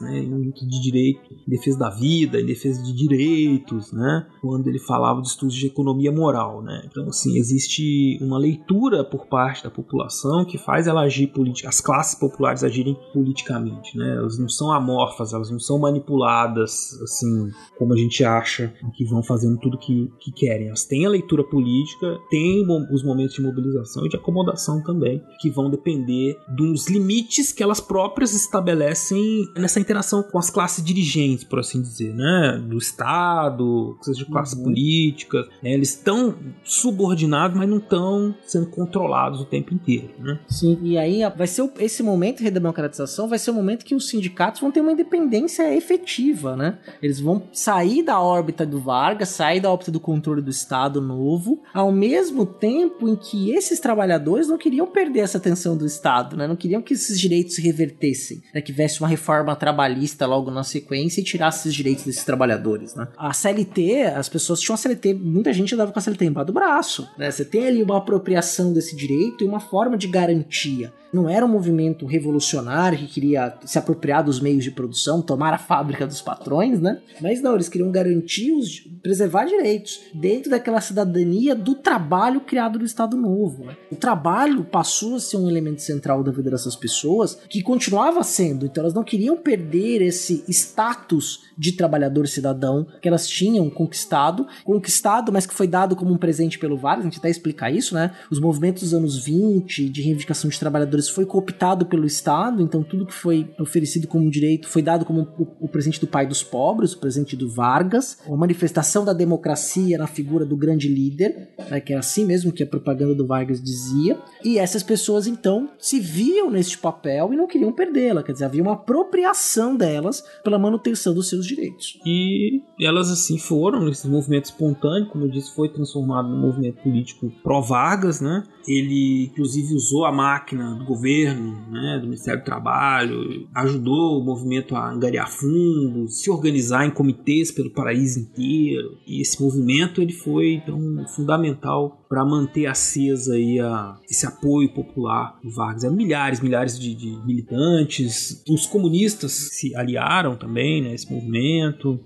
[0.01, 0.19] né?
[0.19, 4.27] Em de direito, em defesa da vida, em defesa de direitos, né?
[4.41, 6.83] Quando ele falava de estudos de economia moral, né?
[6.87, 11.81] Então, assim, existe uma leitura por parte da população que faz ela agir política, as
[11.81, 14.17] classes populares agirem politicamente, né?
[14.17, 19.23] Elas não são amorfas, elas não são manipuladas, assim, como a gente acha que vão
[19.23, 20.69] fazendo tudo que, que querem.
[20.69, 25.51] Elas têm a leitura política, têm os momentos de mobilização e de acomodação também, que
[25.51, 29.18] vão depender dos limites que elas próprias estabelecem
[29.57, 32.63] nessa interação com as classes dirigentes, por assim dizer, né?
[32.67, 34.65] Do Estado, seja de classes Uhum.
[34.65, 35.47] políticas.
[35.63, 35.73] né?
[35.75, 40.39] Eles estão subordinados, mas não estão sendo controlados o tempo inteiro, né?
[40.49, 44.09] Sim, e aí vai ser esse momento de redemocratização vai ser o momento que os
[44.09, 46.79] sindicatos vão ter uma independência efetiva, né?
[47.03, 51.63] Eles vão sair da órbita do Vargas, sair da órbita do controle do Estado novo,
[51.75, 56.47] ao mesmo tempo em que esses trabalhadores não queriam perder essa atenção do Estado, né?
[56.47, 58.61] Não queriam que esses direitos se revertessem, né?
[58.61, 63.09] Que viesse uma reforma trabalhista logo na sequência e tirasse esses direitos desses trabalhadores, né?
[63.17, 66.53] A CLT, as pessoas tinham a CLT, muita gente andava com a CLT embaixo do
[66.53, 67.31] braço, né?
[67.31, 70.93] Você tem ali uma apropriação desse direito e uma forma de garantia.
[71.13, 75.59] Não era um movimento revolucionário que queria se apropriar dos meios de produção, tomar a
[75.59, 77.01] fábrica dos patrões, né?
[77.21, 82.85] Mas não, eles queriam garantir os, preservar direitos dentro daquela cidadania do trabalho criado no
[82.85, 83.65] Estado Novo.
[83.65, 83.77] né?
[83.91, 88.67] O trabalho passou a ser um elemento central da vida dessas pessoas, que continuava sendo.
[88.67, 95.33] Então elas não queriam perder esse status de trabalhador cidadão que elas tinham conquistado, conquistado,
[95.33, 97.05] mas que foi dado como um presente pelo Vargas.
[97.05, 98.13] A gente até explica isso, né?
[98.31, 103.05] Os movimentos dos anos 20 de reivindicação de trabalhadores foi cooptado pelo Estado, então tudo
[103.05, 106.95] que foi oferecido como direito foi dado como o, o presente do pai dos pobres,
[106.95, 111.93] o presente do Vargas, uma manifestação da democracia na figura do grande líder, né, que
[111.93, 114.19] é assim mesmo que a propaganda do Vargas dizia.
[114.43, 118.63] E essas pessoas então se viam neste papel e não queriam perdê-la, quer dizer, havia
[118.63, 122.01] uma apropriação delas pela manutenção dos seus direitos.
[122.07, 127.31] E elas assim foram, esse movimento espontâneo, como eu disse, foi transformado num movimento político
[127.43, 128.43] pró-Vargas, né?
[128.69, 134.77] Ele, inclusive, usou a máquina do governo, né, do Ministério do Trabalho, ajudou o movimento
[134.77, 138.99] a angariar fundos, se organizar em comitês pelo país inteiro.
[139.07, 140.79] E esse movimento ele foi então
[141.15, 145.85] fundamental para manter acesa aí a, esse apoio popular do Vargas.
[145.85, 148.45] Eram milhares, milhares de, de militantes.
[148.47, 151.99] Os comunistas se aliaram também né, a esse movimento.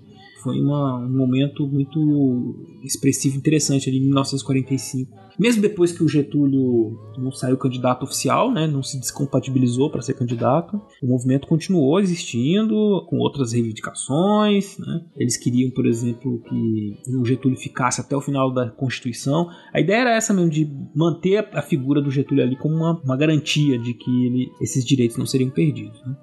[0.43, 5.23] Foi uma, um momento muito expressivo, interessante ali em 1945.
[5.39, 10.13] Mesmo depois que o Getúlio não saiu candidato oficial, né, não se descompatibilizou para ser
[10.13, 14.77] candidato, o movimento continuou existindo com outras reivindicações.
[14.77, 15.01] Né?
[15.17, 19.49] Eles queriam, por exemplo, que o Getúlio ficasse até o final da Constituição.
[19.73, 23.17] A ideia era essa mesmo, de manter a figura do Getúlio ali como uma, uma
[23.17, 25.99] garantia de que ele, esses direitos não seriam perdidos.
[26.05, 26.15] Né?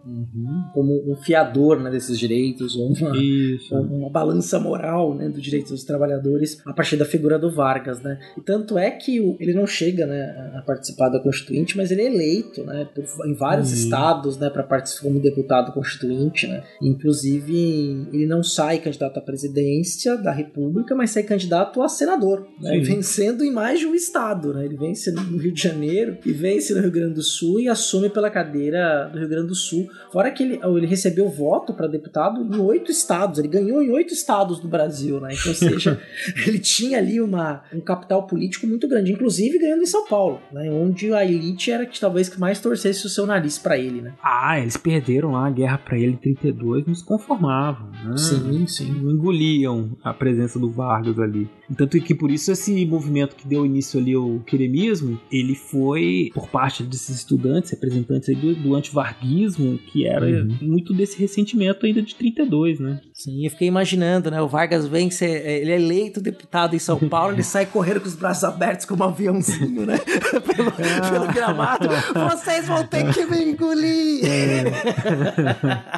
[0.73, 3.75] Como um fiador né, desses direitos, ou uma, Isso.
[3.75, 8.01] uma uma balança moral né, do direito dos trabalhadores a partir da figura do Vargas,
[8.03, 8.19] né?
[8.37, 12.03] E tanto é que o, ele não chega né, a participar da Constituinte, mas ele
[12.03, 13.77] é eleito né, por, em vários Uhum.
[13.77, 16.63] estados né, para participar como deputado constituinte, né?
[16.83, 22.75] Inclusive, ele não sai candidato à presidência da República, mas sai candidato a senador, né?
[22.75, 22.81] Sim.
[22.83, 24.65] vencendo em mais de um estado, né?
[24.65, 28.09] Ele vence no Rio de Janeiro e vence no Rio Grande do Sul e assume
[28.11, 29.89] pela cadeira do Rio Grande do Sul.
[30.13, 34.00] Fora que ele, ele recebeu voto para deputado em oito estados, ele ganhou em oito
[34.09, 35.31] estados do Brasil, né?
[35.33, 36.01] Então, ou seja,
[36.47, 40.71] ele tinha ali uma, um capital político muito grande, inclusive ganhando em São Paulo, né?
[40.71, 44.15] Onde a elite era que talvez que mais torcesse o seu nariz para ele, né?
[44.23, 48.17] Ah, eles perderam lá a guerra pra ele em 32, não se conformavam, né?
[48.17, 48.93] Sim, sim.
[48.93, 51.49] Não engoliam a presença do Vargas ali.
[51.77, 56.49] Tanto que por isso esse movimento que deu início ali ao queremismo, ele foi por
[56.49, 60.59] parte desses estudantes, representantes do, do antivarguismo, que era Uhum.
[60.63, 63.01] muito desse ressentimento ainda de 32, né?
[63.13, 64.41] Sim, eu fiquei imaginando, né?
[64.41, 68.09] O Vargas vem, ser, ele é eleito deputado em São Paulo, ele sai correndo com
[68.09, 69.99] os braços abertos como um aviãozinho, né?
[70.55, 71.89] pelo, pelo gramado.
[72.31, 74.21] Vocês vão ter que me engolir!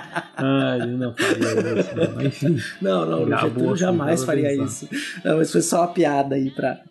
[0.45, 2.27] Ah, ele não faria isso, não.
[2.27, 2.57] Enfim.
[2.81, 4.89] Não, não, o Acabou, Getúlio jamais faria isso.
[5.25, 6.81] Não, mas foi só uma piada aí pra,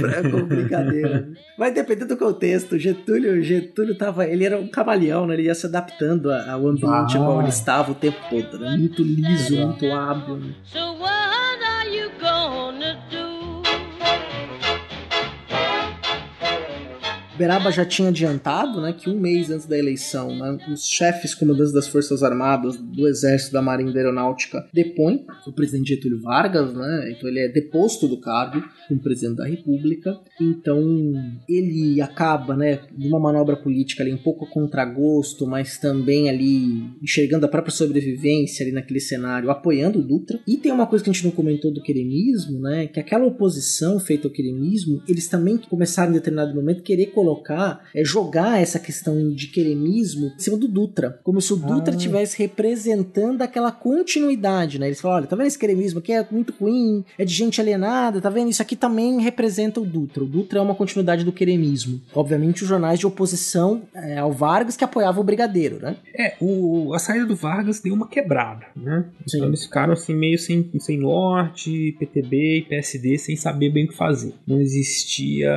[0.00, 1.28] pra como brincadeira.
[1.56, 2.78] Vai depender do contexto.
[2.78, 4.26] Getúlio, Getúlio tava.
[4.26, 5.34] Ele era um camaleão, né?
[5.34, 7.20] Ele ia se adaptando ao ambiente Ah.
[7.20, 8.58] ao qual ele estava o tempo todo.
[8.58, 8.76] Né?
[8.76, 10.36] Muito liso, muito hábil.
[10.36, 10.54] Né?
[17.42, 21.72] Beraba já tinha adiantado né, que um mês antes da eleição, né, os chefes comandantes
[21.72, 26.72] das Forças Armadas, do Exército, da Marinha e da Aeronáutica depõem o presidente Getúlio Vargas,
[26.72, 30.20] né, então ele é deposto do cargo como presidente da República.
[30.40, 30.80] Então
[31.48, 37.46] ele acaba, né, numa manobra política ali um pouco a contragosto, mas também ali enxergando
[37.46, 40.38] a própria sobrevivência ali naquele cenário, apoiando o Dutra.
[40.46, 43.98] E tem uma coisa que a gente não comentou do queremismo, né, que aquela oposição
[43.98, 47.31] feita ao queremismo, eles também começaram em determinado momento querer colocar,
[47.94, 51.96] é, jogar essa questão de queremismo em cima do Dutra, como se o Dutra Ah.
[51.96, 54.86] estivesse representando aquela continuidade, né?
[54.86, 58.20] Eles falam, olha, tá vendo esse queremismo aqui é muito ruim, é de gente alienada,
[58.20, 58.50] tá vendo?
[58.50, 60.22] Isso aqui também representa o Dutra.
[60.24, 62.00] O Dutra é uma continuidade do queremismo.
[62.14, 65.96] Obviamente, os jornais de oposição é, ao Vargas que apoiavam o Brigadeiro, né?
[66.18, 69.04] É, o, a saída do Vargas deu uma quebrada, né?
[69.26, 73.88] Então eles ficaram assim meio sem, sem norte, PTB e PSD, sem saber bem o
[73.88, 74.34] que fazer.
[74.46, 75.50] Não existia.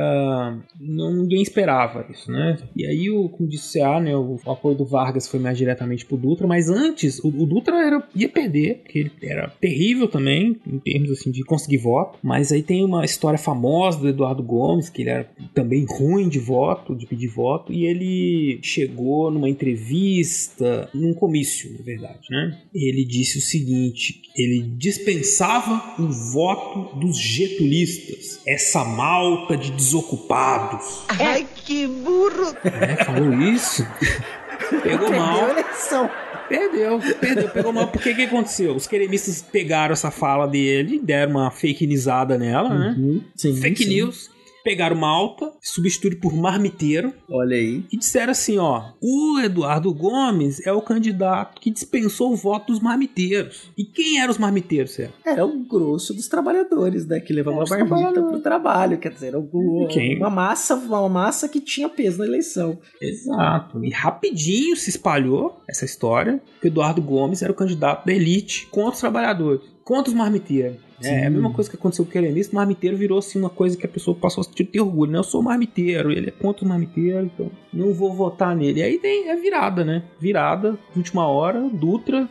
[0.80, 1.65] Não, ninguém esperava
[2.10, 2.58] isso, né?
[2.74, 6.04] E aí, o, como disse a, né, o, o apoio do Vargas foi mais diretamente
[6.04, 10.56] pro Dutra, mas antes o, o Dutra era, ia perder, porque ele era terrível também,
[10.66, 12.18] em termos assim, de conseguir voto.
[12.22, 16.38] Mas aí tem uma história famosa do Eduardo Gomes, que ele era também ruim de
[16.38, 22.58] voto, de pedir voto, e ele chegou numa entrevista, num comício, na verdade, né?
[22.74, 31.04] Ele disse o seguinte: ele dispensava o voto dos getulistas, essa malta de desocupados.
[31.08, 32.56] Ai, que burro!
[32.64, 33.86] É, falou isso.
[34.82, 35.38] Pegou mal.
[35.38, 36.10] Perdeu a eleição.
[36.48, 37.88] Perdeu, perdeu, pegou mal.
[37.88, 38.74] Porque que aconteceu?
[38.74, 42.94] Os queremistas pegaram essa fala dele, deram uma fake newsada nela, né?
[42.96, 43.90] Uhum, sim, fake sim.
[43.90, 44.30] news.
[44.66, 47.12] Pegaram Malta, substituíram por Marmiteiro.
[47.30, 47.84] Olha aí.
[47.92, 52.80] E disseram assim: ó, o Eduardo Gomes é o candidato que dispensou o voto dos
[52.80, 53.70] marmiteiros.
[53.78, 55.14] E quem eram os marmiteiros, Sérgio?
[55.24, 57.20] Era o grosso dos trabalhadores, né?
[57.20, 58.30] Que levavam a Os barbita trabalhadores.
[58.32, 58.98] pro trabalho.
[58.98, 60.16] Quer dizer, o- Quem?
[60.16, 62.76] uma massa, uma massa que tinha peso na eleição.
[63.00, 63.84] Exato.
[63.84, 68.66] E rapidinho se espalhou essa história que o Eduardo Gomes era o candidato da elite
[68.72, 70.78] contra os trabalhadores, contra os marmiteiros.
[71.00, 73.48] É, é a mesma coisa que aconteceu com o querenista, o marmiteiro virou assim uma
[73.48, 75.18] coisa que a pessoa passou a ter orgulho, né?
[75.18, 78.80] Eu sou marmiteiro, ele é contra os marmiteiros, então não vou votar nele.
[78.80, 80.02] E aí tem é virada, né?
[80.18, 82.28] Virada, última hora, Dutra,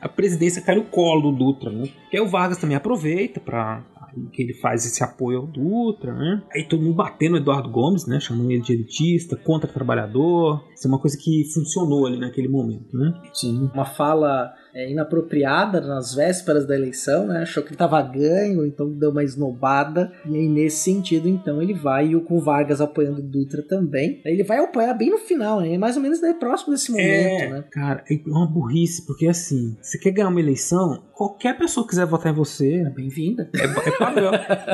[0.00, 1.88] a presidência cai no colo do Dutra, né?
[2.10, 3.84] Que aí o Vargas também aproveita pra
[4.16, 6.42] aí que ele faz esse apoio ao Dutra, né?
[6.54, 8.18] Aí todo mundo batendo no Eduardo Gomes, né?
[8.18, 10.64] Chamando ele de elitista, contra trabalhador.
[10.74, 13.12] Isso é uma coisa que funcionou ali naquele momento, né?
[13.34, 13.70] Sim.
[13.74, 17.42] Uma fala é, inapropriada nas vésperas da eleição, né?
[17.42, 20.10] Achou que ele tava ganho, então deu uma esnobada.
[20.26, 24.20] E aí, nesse sentido, então, ele vai, e o com Vargas apoiando o Dutra também.
[24.26, 25.78] Aí Ele vai apoiar bem no final, né?
[25.78, 27.64] Mais ou menos né, próximo desse momento, É, né?
[27.70, 32.06] cara, é uma burrice, porque assim, você quer ganhar uma eleição, qualquer pessoa que quiser
[32.06, 33.48] votar em você, É bem-vinda.
[33.54, 34.32] é, é padrão.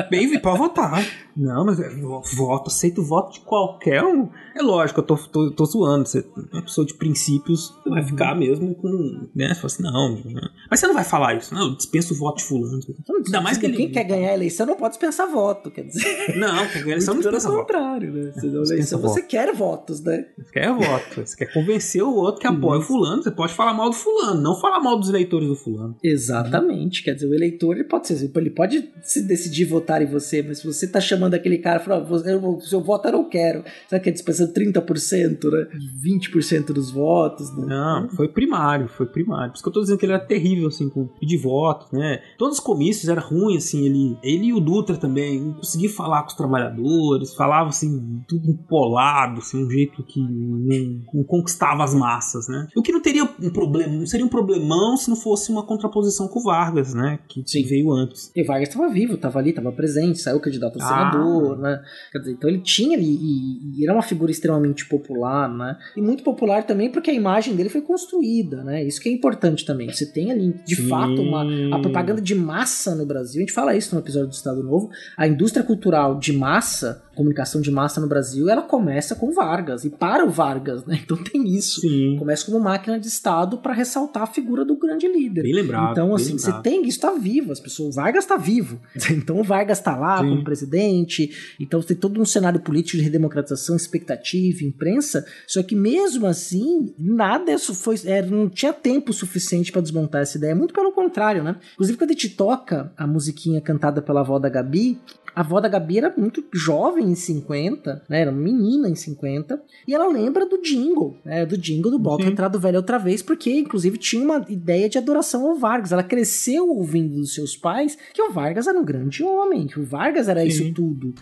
[0.09, 1.05] Bem-vindo pra votar.
[1.37, 4.29] Não, mas é, vo- voto, aceito o voto de qualquer um.
[4.61, 6.07] É lógico, eu tô, tô, tô zoando.
[6.07, 9.27] Você é uma pessoa de princípios, você vai ficar mesmo com.
[9.35, 9.47] Né?
[9.55, 12.37] Você fala assim, Não, mas você não vai falar isso, não, eu dispenso o voto
[12.37, 12.79] de fulano.
[13.25, 13.75] Ainda mais que ele...
[13.77, 16.37] Quem quer ganhar a eleição não pode dispensar voto, quer dizer.
[16.37, 17.59] Não, quer ganhar a eleição não dispensa voto.
[17.61, 18.31] contrário, né?
[18.35, 19.13] Você, eleição, voto.
[19.13, 20.25] você quer votos, né?
[20.37, 23.73] Você quer voto, você quer convencer o outro que apoia o fulano, você pode falar
[23.73, 25.95] mal do fulano, não falar mal dos eleitores do fulano.
[26.03, 30.43] Exatamente, quer dizer, o eleitor ele pode ser, ele pode se decidir votar em você,
[30.43, 33.27] mas se você tá chamando aquele cara e fala, "Você- eu, seu voto eu não
[33.27, 35.67] quero, sabe que é dispensando 30%, né?
[36.03, 37.65] 20% dos votos, né?
[37.67, 39.49] Não, foi primário, foi primário.
[39.51, 42.19] Por isso que eu tô dizendo que ele era terrível, assim, com pedir voto, né?
[42.37, 46.21] Todos os comícios era ruim, assim, ele, ele e o Dutra também, não conseguia falar
[46.23, 51.93] com os trabalhadores, falava, assim, tudo empolado, assim, um jeito que não, não conquistava as
[51.93, 52.67] massas, né?
[52.75, 56.27] O que não teria um problema, não seria um problemão se não fosse uma contraposição
[56.27, 57.19] com o Vargas, né?
[57.27, 58.31] Que veio antes.
[58.35, 60.87] E Vargas estava vivo, estava ali, estava presente, saiu candidato a Ah.
[60.87, 61.81] senador, né?
[62.11, 65.77] Quer dizer, então ele tinha ali, e, e era uma figura extremamente popular, né?
[65.95, 68.83] E muito popular também porque a imagem dele foi construída, né?
[68.83, 69.91] Isso que é importante também.
[69.91, 70.87] Você tem ali, de Sim.
[70.87, 73.39] fato, uma a propaganda de massa no Brasil.
[73.39, 74.89] A gente fala isso no episódio do Estado Novo.
[75.17, 79.89] A indústria cultural de massa, comunicação de massa no Brasil, ela começa com Vargas e
[79.89, 80.99] para o Vargas, né?
[81.11, 81.81] Então tem isso.
[82.17, 85.43] Começa como máquina de Estado para ressaltar a figura do grande líder.
[85.43, 86.63] Bem lembrado, Então, assim, você lembrado.
[86.63, 88.79] tem, isso tá vivo, as pessoas, o Vargas tá vivo.
[89.11, 90.29] Então o Vargas tá lá Sim.
[90.29, 91.29] como presidente,
[91.59, 94.20] então tem todo um cenário político de redemocratização, expectativa,
[94.65, 100.21] imprensa, só que mesmo assim, nada isso foi, é, não tinha tempo suficiente para desmontar
[100.21, 101.55] essa ideia, muito pelo contrário, né?
[101.73, 104.99] Inclusive quando a gente toca a musiquinha cantada pela avó da Gabi,
[105.35, 108.21] a avó da Gabi era muito jovem em 50, né?
[108.21, 109.61] Era uma menina em 50.
[109.87, 111.45] E ela lembra do jingle, né?
[111.45, 115.47] Do jingle do Bota Retrato Velho outra vez, porque inclusive tinha uma ideia de adoração
[115.47, 115.91] ao Vargas.
[115.91, 119.85] Ela cresceu ouvindo dos seus pais que o Vargas era um grande homem, que o
[119.85, 121.13] Vargas era isso tudo.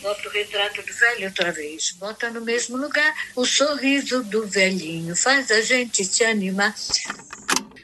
[0.00, 1.92] Bota o retrato do velho outra vez.
[1.92, 5.16] Bota no mesmo lugar o sorriso do velhinho.
[5.16, 6.74] Faz a gente se animar.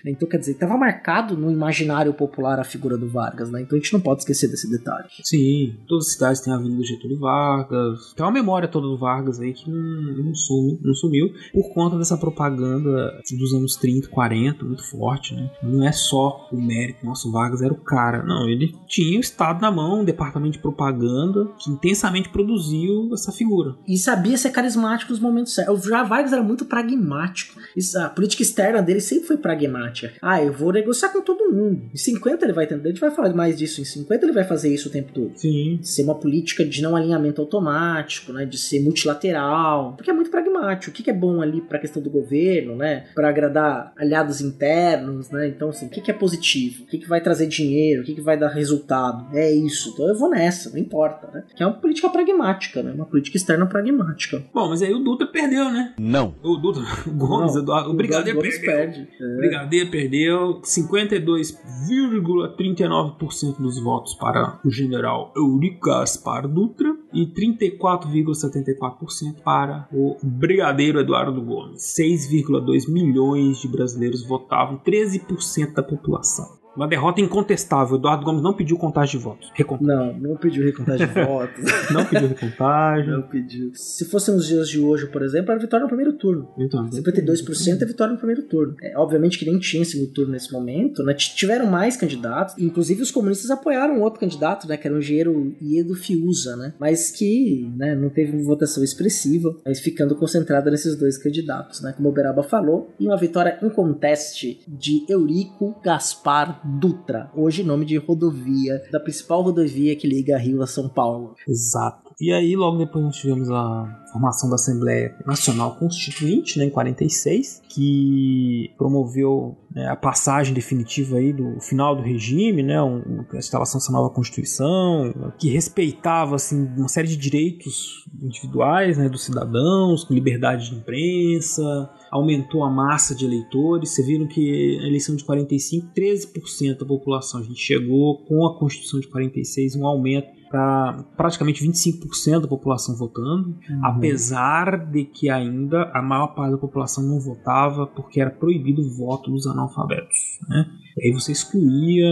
[0.05, 3.63] Então, quer dizer, estava marcado no imaginário popular a figura do Vargas, né?
[3.63, 5.09] Então a gente não pode esquecer desse detalhe.
[5.23, 8.13] Sim, todas as cidades têm a Avenida Getúlio Vargas.
[8.15, 11.99] Tem uma memória toda do Vargas aí que não, não, sume, não sumiu por conta
[11.99, 15.51] dessa propaganda dos anos 30, 40, muito forte, né?
[15.63, 18.23] Não é só o mérito, nossa, o Vargas era o cara.
[18.23, 23.33] Não, ele tinha o Estado na mão, um departamento de propaganda que intensamente produziu essa
[23.33, 23.77] figura.
[23.87, 25.85] E sabia ser carismático nos momentos certos.
[25.85, 27.60] O Já Vargas era muito pragmático.
[27.97, 30.13] A política externa dele sempre foi pragmática.
[30.21, 31.83] Ah, eu vou negociar com todo mundo.
[31.93, 32.89] Em 50 ele vai entender.
[32.89, 33.81] A gente vai falar mais disso.
[33.81, 35.33] Em 50 ele vai fazer isso o tempo todo.
[35.37, 35.79] Sim.
[35.83, 38.45] Ser uma política de não alinhamento automático, né?
[38.45, 39.95] De ser multilateral.
[39.97, 40.91] Porque é muito pragmático.
[40.91, 43.07] O que que é bom ali pra questão do governo, né?
[43.15, 45.49] Pra agradar aliados internos, né?
[45.49, 46.85] Então, assim, o que que é positivo?
[46.85, 48.03] O que que vai trazer dinheiro?
[48.03, 49.27] O que que vai dar resultado?
[49.37, 49.91] É isso.
[49.95, 51.45] Então eu vou nessa, não importa, né?
[51.55, 52.93] Que é uma política pragmática, né?
[52.93, 54.43] Uma política externa pragmática.
[54.53, 55.95] Bom, mas aí o Dutra perdeu, né?
[55.99, 56.35] Não.
[56.43, 57.57] O Dutra, o Gomes,
[57.91, 58.61] O Brigadeiro perdeu.
[58.61, 59.09] perde.
[59.21, 59.25] É.
[59.25, 69.87] O Brigadeiro perdeu 52,39% dos votos para o general Eurico Gaspar Dutra e 34,74% para
[69.93, 71.83] o Brigadeiro Eduardo Gomes.
[71.99, 76.60] 6,2 milhões de brasileiros votavam, 13% da população.
[76.77, 77.97] Uma derrota incontestável.
[77.97, 79.51] Eduardo Gomes não pediu contagem de votos.
[79.55, 79.97] Recontagem.
[79.97, 81.91] Não, não pediu recontagem de votos.
[81.91, 83.11] Não pediu recontagem.
[83.11, 83.71] Não pediu.
[83.75, 86.49] Se fossem os dias de hoje, por exemplo, era vitória no primeiro turno.
[86.57, 88.77] Então, 52% é vitória no primeiro turno.
[88.83, 91.15] É, obviamente que nem tinha segundo turno nesse momento, né?
[91.15, 94.77] Tiveram mais candidatos, inclusive os comunistas apoiaram outro candidato, né?
[94.77, 96.75] Que era o engenheiro Iedo Fiuza, né?
[96.79, 101.93] Mas que né, não teve uma votação expressiva, mas ficando concentrada nesses dois candidatos, né?
[101.97, 107.97] Como o Beraba falou, e uma vitória inconteste de Eurico Gaspar Dutra, hoje nome de
[107.97, 111.35] rodovia, da principal rodovia que liga Rio a São Paulo.
[111.49, 112.10] Exato.
[112.21, 117.63] E aí, logo depois, nós tivemos a formação da Assembleia Nacional Constituinte, né, em 46,
[117.67, 123.81] que promoveu né, a passagem definitiva aí do final do regime, né, um, a instalação
[123.81, 130.13] dessa nova Constituição, que respeitava assim, uma série de direitos individuais né, dos cidadãos, com
[130.13, 133.95] liberdade de imprensa, aumentou a massa de eleitores.
[133.95, 138.59] Vocês viram que na eleição de 45, 13% da população a gente chegou com a
[138.59, 143.81] Constituição de 46, um aumento para praticamente 25% da população votando, Uhum.
[143.85, 148.91] apesar de que ainda a maior parte da população não votava porque era proibido o
[148.97, 150.19] voto dos analfabetos.
[150.49, 150.67] Né?
[150.99, 152.11] E aí você excluía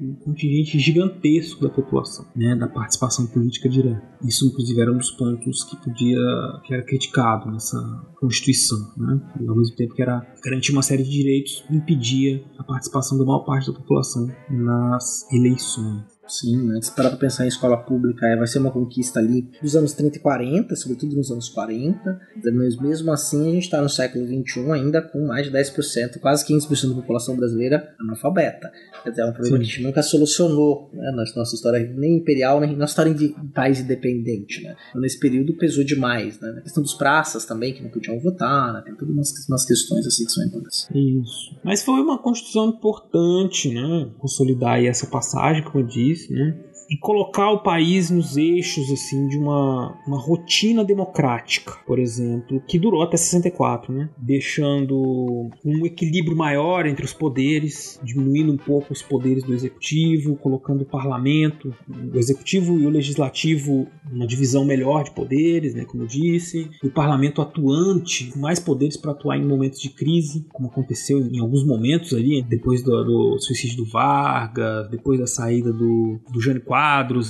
[0.00, 4.02] um contingente gigantesco da população, né, da participação política direta.
[4.24, 6.18] Isso, inclusive, era um dos pontos que podia,
[6.64, 7.78] que era criticado nessa
[8.18, 9.20] Constituição, né?
[9.40, 13.24] E, ao mesmo tempo que era garantir uma série de direitos, impedia a participação da
[13.24, 16.02] maior parte da população nas eleições.
[16.28, 16.80] Sim, né?
[16.82, 19.92] Se parar pra pensar em escola pública, é, vai ser uma conquista ali dos anos
[19.92, 22.20] 30 e 40, sobretudo nos anos 40,
[22.52, 26.44] mas mesmo assim a gente tá no século 21 ainda com mais de 10%, quase
[26.46, 28.70] 15% da população brasileira analfabeta.
[29.02, 29.62] Quer dizer, é um problema Sim.
[29.62, 33.34] que a gente nunca solucionou né, na nossa história nem imperial, nem na história de
[33.54, 34.74] país independente, né?
[34.90, 36.56] Então, nesse período pesou demais, né?
[36.58, 38.82] A questão dos praças também, que não podiam votar, né?
[38.84, 40.88] Tem todas umas, umas questões assim que são importantes.
[40.94, 41.56] Isso.
[41.64, 44.10] Mas foi uma construção importante, né?
[44.18, 46.65] Consolidar essa passagem, como eu disse, né?
[46.88, 52.78] E colocar o país nos eixos assim de uma, uma rotina democrática, por exemplo, que
[52.78, 54.08] durou até 64, né?
[54.16, 60.82] Deixando um equilíbrio maior entre os poderes, diminuindo um pouco os poderes do executivo, colocando
[60.82, 66.06] o parlamento, o executivo e o legislativo uma divisão melhor de poderes, né, como eu
[66.06, 71.40] disse, o parlamento atuante, mais poderes para atuar em momentos de crise, como aconteceu em
[71.40, 76.62] alguns momentos ali, depois do, do suicídio do Vargas, depois da saída do, do Jânio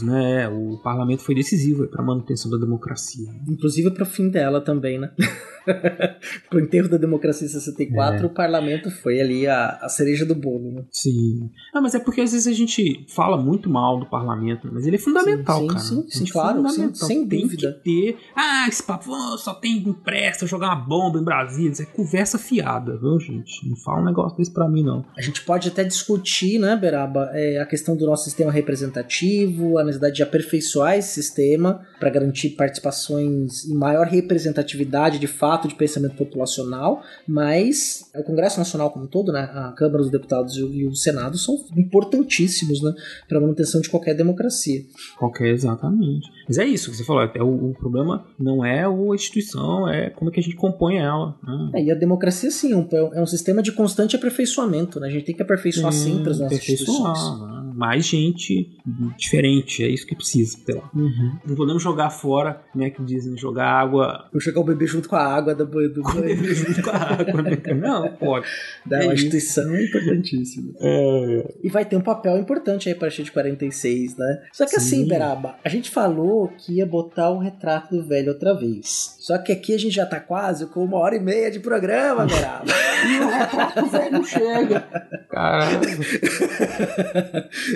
[0.03, 3.29] né, o parlamento foi decisivo para a manutenção da democracia.
[3.49, 5.11] Inclusive para o fim dela também, né?
[6.49, 8.27] Pro enterro da democracia em 64, É.
[8.27, 10.85] o parlamento foi ali a, a cereja do bolo, né?
[10.91, 11.51] Sim.
[11.75, 14.97] Ah, mas é porque às vezes a gente fala muito mal do parlamento, mas ele
[14.97, 15.81] é fundamental, Sim, sim, cara.
[15.81, 16.95] sim, sim, claro, fundamental.
[16.95, 17.73] sim, sem tem dúvida.
[17.73, 18.19] que ter.
[18.37, 21.71] Ah, esse papo "Oh, só tem impresso, jogar uma bomba em Brasília.
[21.73, 23.69] Isso é conversa fiada, viu, gente?
[23.69, 25.05] Não fala um negócio desse pra mim, não.
[25.17, 29.27] A gente pode até discutir, né, Beraba, é, a questão do nosso sistema representativo,
[29.79, 35.75] a necessidade de aperfeiçoar esse sistema para garantir participações e maior representatividade de fato de
[35.75, 40.85] pensamento populacional, mas o Congresso Nacional como um todo, né, a Câmara dos Deputados e
[40.87, 42.93] o, Senado são importantíssimos, né,
[43.29, 44.83] para a manutenção de qualquer democracia.
[45.19, 46.29] Qualquer, exatamente.
[46.47, 47.23] Mas é isso que você falou.
[47.23, 50.97] É, o, o problema não é a instituição, é como é que a gente compõe
[50.99, 51.37] ela.
[51.43, 51.71] Né?
[51.81, 55.09] É, e a democracia, sim, é um- é um sistema de constante aperfeiçoamento, né?
[55.09, 57.41] A gente tem que aperfeiçoar Sim, sempre as nossas instituições.
[57.41, 57.66] né?
[57.77, 58.71] Mais gente
[59.17, 60.59] diferente, é isso que precisa.
[60.65, 60.91] Sei lá.
[61.47, 62.91] Não podemos jogar fora, né?
[62.91, 64.29] Que dizem, jogar água.
[64.33, 65.93] Vou jogar o bebê junto com a água do banho.
[65.93, 66.23] Do banho.
[66.23, 67.57] bebê junto com a água, né?
[67.75, 68.47] Não, pode.
[68.85, 70.73] Da É uma instituição importantíssima.
[70.81, 74.43] É, E vai ter um papel importante aí a partir de 46, né?
[74.53, 75.09] Só que assim, Sim.
[75.09, 79.17] Beraba, a gente falou que ia botar o retrato do velho outra vez.
[79.19, 82.27] Só que aqui a gente já tá quase com uma hora e meia de programa,
[82.27, 82.67] Beraba.
[83.07, 84.81] E o retrato do velho não chega.
[85.29, 85.81] Caralho.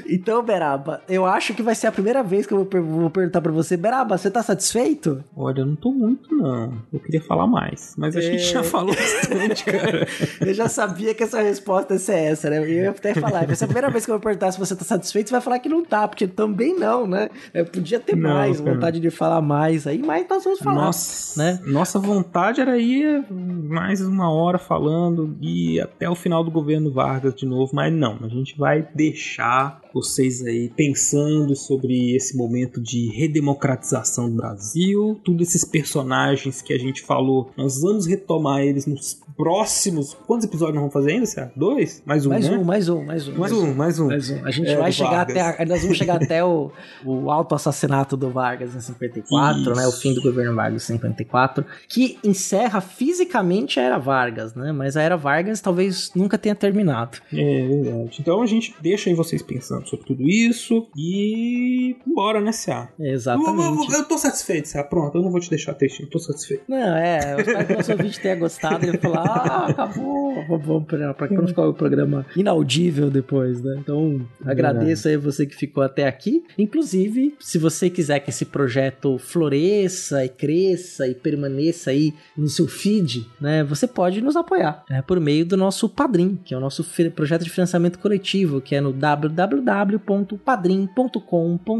[0.08, 3.10] Então, Beraba, eu acho que vai ser a primeira vez que eu vou, per- vou
[3.10, 5.22] perguntar pra você, Beraba, você tá satisfeito?
[5.36, 6.72] Olha, eu não tô muito, não.
[6.92, 7.94] Eu queria falar mais.
[7.96, 8.22] Mas a É.
[8.22, 10.06] gente já falou bastante, cara.
[10.40, 12.58] Eu já sabia que essa resposta ia ser essa, né?
[12.58, 14.74] Eu ia até falar, vai ser a primeira vez que eu vou perguntar se você
[14.74, 17.28] tá satisfeito, você vai falar que não tá, porque também não, né?
[17.52, 18.74] Eu podia ter Não, mais, cara.
[18.74, 20.74] vontade de falar mais aí, mas nós vamos falar.
[20.86, 21.60] Nossa, né?
[21.66, 27.34] nossa vontade era ir mais uma hora falando e até o final do governo Vargas
[27.34, 33.08] de novo, mas não, a gente vai deixar vocês aí pensando sobre esse momento de
[33.12, 39.20] redemocratização do Brasil, todos esses personagens que a gente falou, nós vamos retomar eles nos
[39.36, 40.14] próximos.
[40.26, 41.50] Quantos episódios nós vamos fazer ainda, Cé?
[41.56, 42.02] Dois?
[42.04, 42.56] Mais um, Mais né?
[42.58, 43.32] um, mais um, mais um.
[43.38, 44.06] Mais um, mais um.
[44.08, 44.44] Mais um.
[44.46, 45.36] A gente É, vai chegar Vargas.
[45.36, 45.62] até.
[45.62, 46.70] a- nós vamos chegar até o,
[47.04, 49.74] o auto-assassinato do Vargas em 54, Isso.
[49.74, 49.86] né?
[49.86, 54.72] O fim do governo Vargas em 54, que encerra fisicamente a era Vargas, né?
[54.72, 57.18] Mas a era Vargas talvez nunca tenha terminado.
[57.32, 58.18] É verdade.
[58.20, 62.88] Então a gente deixa aí vocês pensando sobre tudo isso e bora, né, Cia?
[62.98, 63.92] Exatamente.
[63.92, 64.84] Eu, eu tô satisfeito, Cia.
[64.84, 66.64] Pronto, eu não vou te deixar tristinho, eu tô satisfeito.
[66.68, 70.86] Não, é, eu espero que o nosso ouvinte tenha gostado e falar, ah, acabou, vamos,
[70.86, 73.76] pra, pra que não ficar o programa inaudível depois, né?
[73.78, 76.44] Então, agradeço aí você que ficou até aqui.
[76.58, 82.66] Inclusive, se você quiser que esse projeto floresça e cresça e permaneça aí no seu
[82.66, 83.64] feed, né?
[83.64, 85.02] Você pode nos apoiar, né?
[85.02, 86.84] Por meio do nosso Padrim, que é o nosso
[87.14, 91.79] projeto de financiamento coletivo, que é no www.padrim.com.br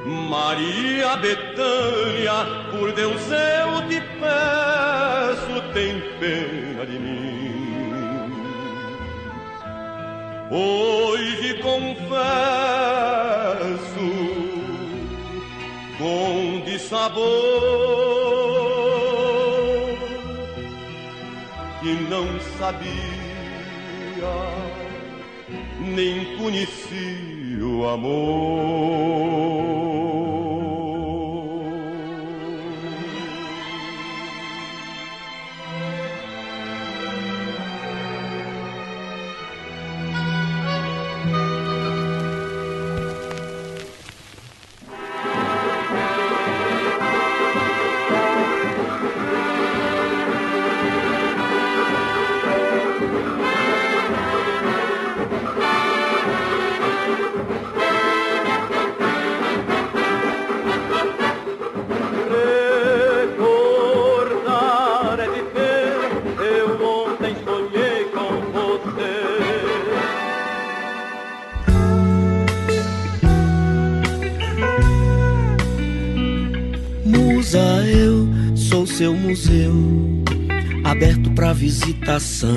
[0.06, 7.54] Maria Betânia, por Deus eu te peço, tem pena de mim.
[10.50, 12.04] Hoje confesso
[15.98, 18.43] com dissabor
[21.84, 22.26] que não
[22.58, 22.88] sabia,
[25.78, 29.44] nem conhecia o amor.
[78.84, 79.72] Sou seu museu,
[80.84, 82.54] aberto pra visitação.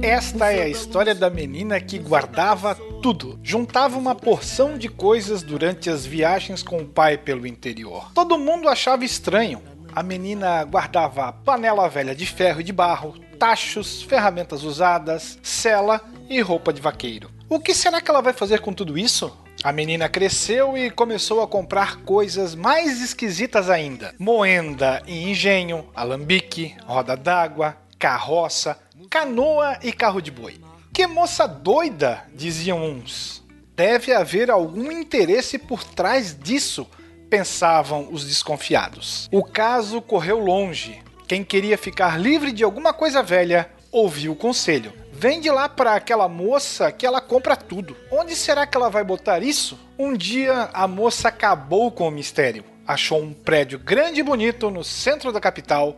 [0.00, 3.40] Esta é a história da menina que guardava tudo.
[3.42, 8.12] Juntava uma porção de coisas durante as viagens com o pai pelo interior.
[8.14, 9.60] Todo mundo achava estranho.
[9.92, 16.00] A menina guardava panela velha de ferro e de barro, tachos, ferramentas usadas, cela
[16.30, 17.30] e roupa de vaqueiro.
[17.48, 19.45] O que será que ela vai fazer com tudo isso?
[19.64, 26.76] A menina cresceu e começou a comprar coisas mais esquisitas ainda: moenda e engenho, alambique,
[26.84, 28.78] roda d'água, carroça,
[29.10, 30.60] canoa e carro de boi.
[30.92, 33.42] Que moça doida, diziam uns.
[33.74, 36.86] Deve haver algum interesse por trás disso,
[37.28, 39.28] pensavam os desconfiados.
[39.30, 41.02] O caso correu longe.
[41.26, 44.92] Quem queria ficar livre de alguma coisa velha ouviu o conselho.
[45.18, 47.96] Vende lá para aquela moça que ela compra tudo.
[48.12, 49.78] Onde será que ela vai botar isso?
[49.98, 52.62] Um dia a moça acabou com o mistério.
[52.86, 55.96] Achou um prédio grande e bonito no centro da capital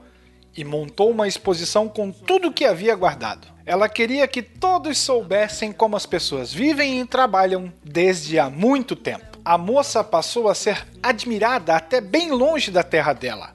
[0.57, 3.49] e montou uma exposição com tudo que havia guardado.
[3.67, 9.37] Ela queria que todos soubessem como as pessoas vivem e trabalham desde há muito tempo.
[9.45, 13.53] A moça passou a ser admirada até bem longe da terra dela.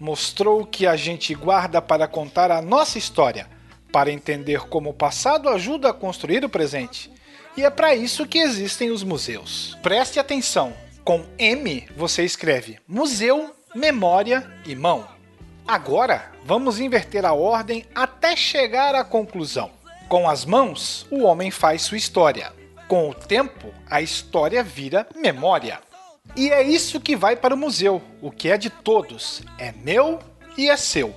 [0.00, 3.54] Mostrou que a gente guarda para contar a nossa história,
[3.92, 7.10] para entender como o passado ajuda a construir o presente.
[7.56, 9.76] E é para isso que existem os museus.
[9.82, 15.06] Preste atenção: com M você escreve museu, memória e mão.
[15.66, 19.70] Agora, vamos inverter a ordem até chegar à conclusão.
[20.08, 22.52] Com as mãos, o homem faz sua história.
[22.86, 25.80] Com o tempo, a história vira memória.
[26.36, 28.00] E é isso que vai para o museu.
[28.20, 30.20] O que é de todos é meu
[30.56, 31.14] e é seu.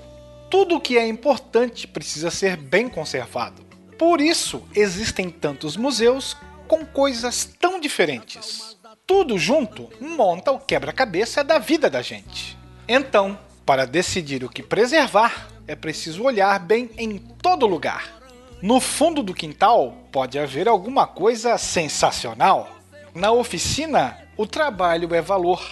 [0.49, 3.63] Tudo que é importante precisa ser bem conservado.
[3.97, 6.35] Por isso, existem tantos museus
[6.67, 8.77] com coisas tão diferentes.
[9.05, 12.57] Tudo junto monta o quebra-cabeça da vida da gente.
[12.87, 18.19] Então, para decidir o que preservar, é preciso olhar bem em todo lugar.
[18.61, 22.69] No fundo do quintal pode haver alguma coisa sensacional.
[23.13, 25.63] Na oficina, o trabalho é valor.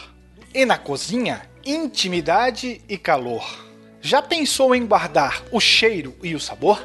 [0.54, 3.67] E na cozinha, intimidade e calor.
[4.08, 6.82] Já pensou em guardar o cheiro e o sabor?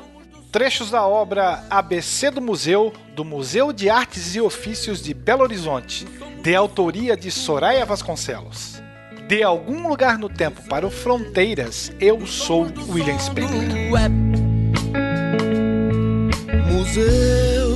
[0.50, 6.04] Trechos da obra ABC do Museu, do Museu de Artes e Ofícios de Belo Horizonte,
[6.42, 8.82] de autoria de Soraya Vasconcelos.
[9.28, 14.10] De algum lugar no tempo para o Fronteiras, eu sou William Spengler.
[16.72, 17.71] Museu.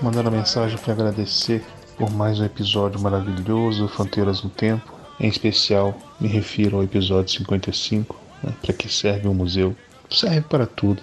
[0.00, 1.64] Mandando mensagem para agradecer
[1.96, 4.92] por mais um episódio maravilhoso, Fronteiras no Tempo.
[5.18, 9.74] Em especial, me refiro ao episódio 55, né, para que serve o museu.
[10.08, 11.02] Serve para tudo,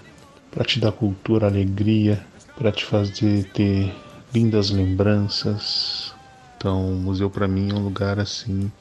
[0.49, 2.25] para te dar cultura, alegria,
[2.57, 3.93] para te fazer ter
[4.33, 6.13] lindas lembranças.
[6.57, 8.71] Então, o museu para mim é um lugar assim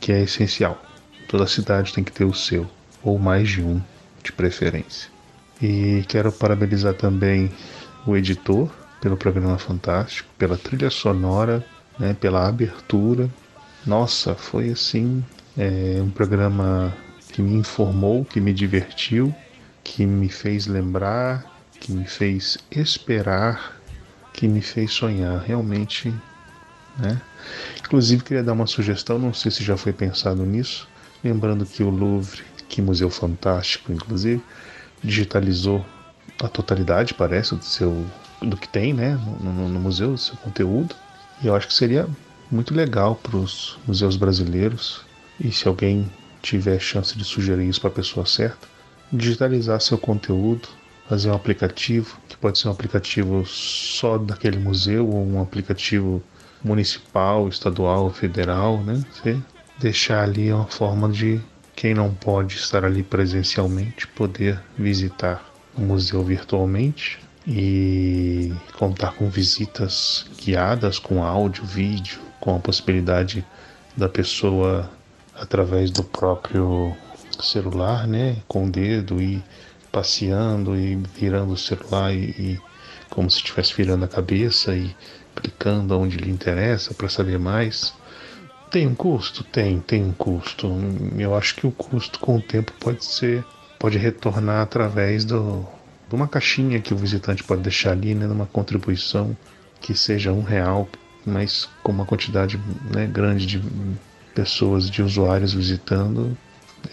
[0.00, 0.82] que é essencial.
[1.28, 2.66] Toda cidade tem que ter o seu,
[3.04, 3.80] ou mais de um,
[4.22, 5.08] de preferência.
[5.62, 7.52] E quero parabenizar também
[8.06, 8.70] o editor
[9.00, 11.64] pelo programa fantástico, pela trilha sonora,
[11.98, 13.28] né, pela abertura.
[13.86, 15.24] Nossa, foi assim
[15.56, 16.94] é, um programa
[17.32, 19.34] que me informou, que me divertiu,
[19.84, 21.44] que me fez lembrar,
[21.80, 23.80] que me fez esperar,
[24.32, 25.42] que me fez sonhar.
[25.42, 26.12] Realmente,
[26.98, 27.20] né?
[27.80, 30.88] Inclusive queria dar uma sugestão, não sei se já foi pensado nisso,
[31.22, 34.42] lembrando que o Louvre, que museu fantástico, inclusive,
[35.02, 35.84] digitalizou
[36.42, 38.06] a totalidade, parece, do seu
[38.40, 40.94] do que tem, né, no, no, no museu, do seu conteúdo.
[41.42, 42.08] E eu acho que seria
[42.50, 45.04] muito legal para os museus brasileiros
[45.40, 46.10] e se alguém
[46.40, 48.66] tiver chance de sugerir isso para a pessoa certa,
[49.12, 50.68] digitalizar seu conteúdo,
[51.08, 56.22] fazer um aplicativo que pode ser um aplicativo só daquele museu ou um aplicativo
[56.62, 59.02] municipal, estadual, federal, né?
[59.12, 59.38] Você
[59.78, 61.40] deixar ali uma forma de
[61.74, 65.47] quem não pode estar ali presencialmente poder visitar
[65.78, 73.46] o museu virtualmente e contar com visitas guiadas com áudio, vídeo, com a possibilidade
[73.96, 74.90] da pessoa
[75.34, 76.94] através do próprio
[77.40, 79.42] celular, né, com o dedo e
[79.92, 82.60] passeando e virando o celular e, e
[83.08, 84.94] como se estivesse virando a cabeça e
[85.34, 87.94] clicando onde lhe interessa para saber mais.
[88.70, 89.42] Tem um custo?
[89.44, 90.70] Tem, tem um custo.
[91.16, 93.44] Eu acho que o custo com o tempo pode ser,
[93.78, 95.66] pode retornar através do,
[96.08, 99.36] de uma caixinha que o visitante pode deixar ali, né, numa contribuição
[99.80, 100.88] que seja um real,
[101.24, 102.60] mas com uma quantidade
[102.94, 103.62] né, grande de
[104.34, 106.36] pessoas, de usuários visitando,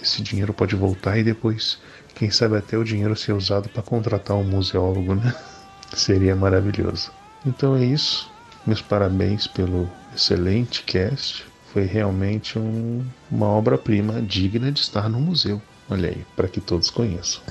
[0.01, 1.79] esse dinheiro pode voltar e depois,
[2.15, 5.33] quem sabe até o dinheiro ser usado para contratar um museólogo, né?
[5.93, 7.11] Seria maravilhoso.
[7.45, 8.29] Então é isso.
[8.65, 11.45] Meus parabéns pelo excelente cast.
[11.71, 15.61] Foi realmente um, uma obra-prima digna de estar no museu.
[15.89, 17.41] Olha aí, para que todos conheçam.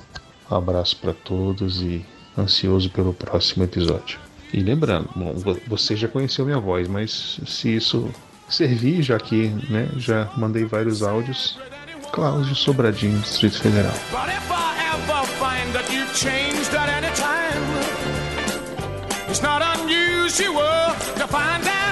[0.50, 2.04] Um abraço para todos e
[2.36, 4.18] ansioso pelo próximo episódio.
[4.52, 5.34] E lembrando, bom,
[5.66, 8.08] você já conheceu minha voz, mas se isso
[8.48, 11.58] servir, já que né, já mandei vários áudios,
[12.12, 13.94] Cláudio Sobradinho, Distrito Federal.
[19.28, 21.83] It's not unusual to find that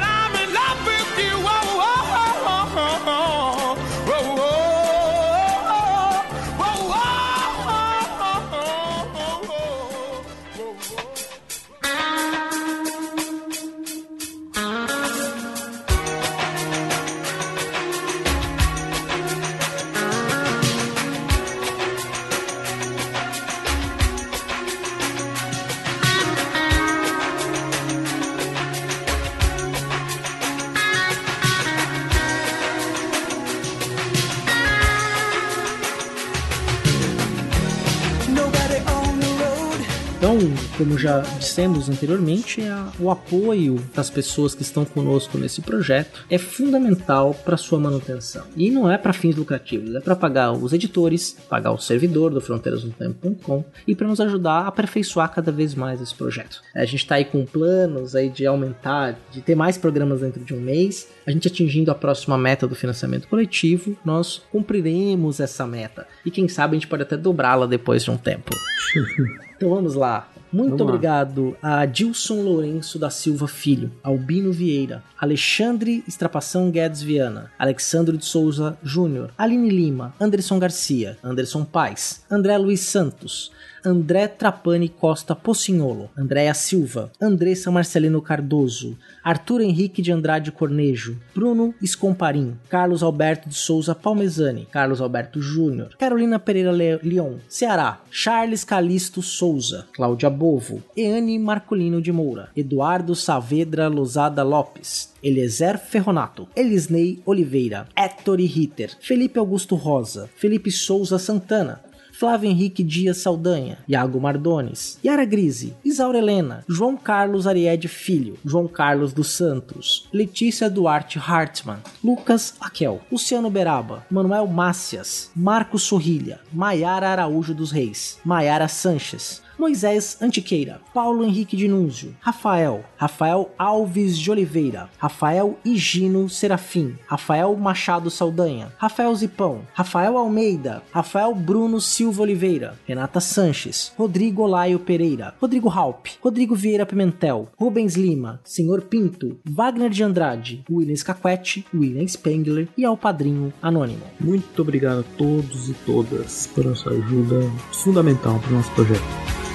[40.83, 46.37] como já dissemos anteriormente, a, o apoio das pessoas que estão conosco nesse projeto é
[46.39, 48.45] fundamental para sua manutenção.
[48.57, 52.41] E não é para fins lucrativos, é para pagar os editores, pagar o servidor do
[52.41, 56.61] fronteirasnotempo.com e para nos ajudar a aperfeiçoar cada vez mais esse projeto.
[56.75, 60.53] A gente está aí com planos aí de aumentar, de ter mais programas dentro de
[60.53, 61.09] um mês.
[61.25, 66.09] A gente atingindo a próxima meta do financiamento coletivo, nós cumpriremos essa meta.
[66.27, 68.51] E quem sabe a gente pode até dobrá-la depois de um tempo.
[69.63, 70.29] Então vamos lá.
[70.53, 70.93] Muito Vamos lá.
[70.93, 78.25] obrigado a Dilson Lourenço da Silva Filho, Albino Vieira, Alexandre Estrapação Guedes Viana, Alexandre de
[78.25, 83.51] Souza Júnior, Aline Lima, Anderson Garcia, Anderson Paz, André Luiz Santos,
[83.85, 91.75] André Trapani Costa Pocinholo, Andréa Silva, Andressa Marcelino Cardoso, Arthur Henrique de Andrade Cornejo, Bruno
[91.83, 97.01] Escomparim, Carlos Alberto de Souza Palmezani, Carlos Alberto Júnior, Carolina Pereira Le
[97.49, 105.79] Ceará, Charles Calisto Souza, Cláudia Bovo, Eane Marcolino de Moura, Eduardo Saavedra Lozada Lopes, Eliezer
[105.79, 111.81] Ferronato, Elisnei Oliveira, Héctor Ritter, Felipe Augusto Rosa, Felipe Souza Santana,
[112.13, 118.69] Flávio Henrique Dias Saldanha, Iago Mardones, Yara Grise, Isaura Helena, João Carlos Ariede Filho, João
[118.69, 127.09] Carlos dos Santos, Letícia Duarte Hartmann, Lucas Aquel, Luciano Beraba, Manuel Mácias, Marcos Sorrilha, Maiara
[127.09, 134.29] Araújo dos Reis, Maiara Sanches, Moisés Antiqueira, Paulo Henrique de Núncio, Rafael, Rafael Alves de
[134.29, 142.75] Oliveira, Rafael Higino Serafim, Rafael Machado Saldanha, Rafael Zipão, Rafael Almeida, Rafael Bruno Silva Oliveira,
[142.85, 149.91] Renata Sanches, Rodrigo Olaio Pereira, Rodrigo Halp, Rodrigo Vieira Pimentel, Rubens Lima, Senhor Pinto, Wagner
[149.91, 154.03] de Andrade, William Scaquetti, William Spengler e ao Padrinho Anônimo.
[154.19, 159.52] Muito obrigado a todos e todas pela sua ajuda fundamental para o nosso projeto.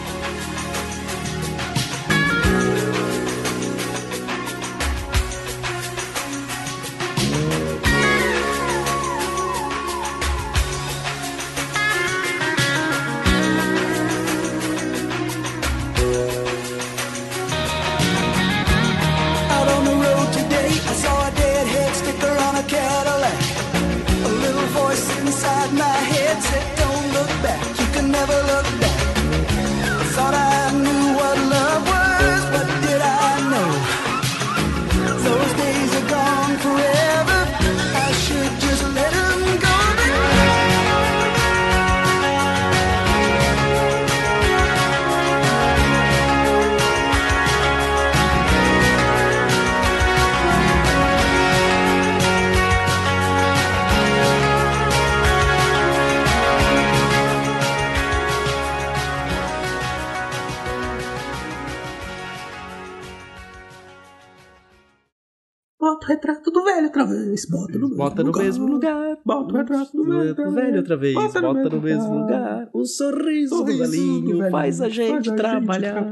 [70.43, 71.13] Velho, Do velho outra vez.
[71.13, 72.67] Bota, no mesmo lugar.
[72.73, 76.05] O sorriso, do velhinho faz a gente trabalhar.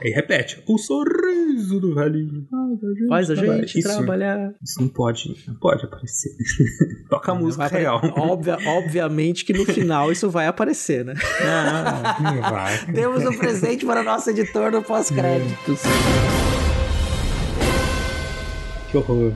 [0.00, 0.62] Aí repete.
[0.68, 2.46] O sorriso do velhinho
[3.08, 3.60] Faz a trabalhar.
[3.62, 4.52] gente Isso- trabalhar.
[4.62, 6.30] Isso não pode, não pode aparecer.
[7.10, 8.00] Toca a música Vai- real.
[8.16, 11.14] Óbvia- obviamente que no final isso vai aparecer, né?
[11.40, 12.86] Não, não vai.
[12.92, 15.80] Temos um presente para o nosso editor no pós-créditos.
[18.90, 19.32] Que horror.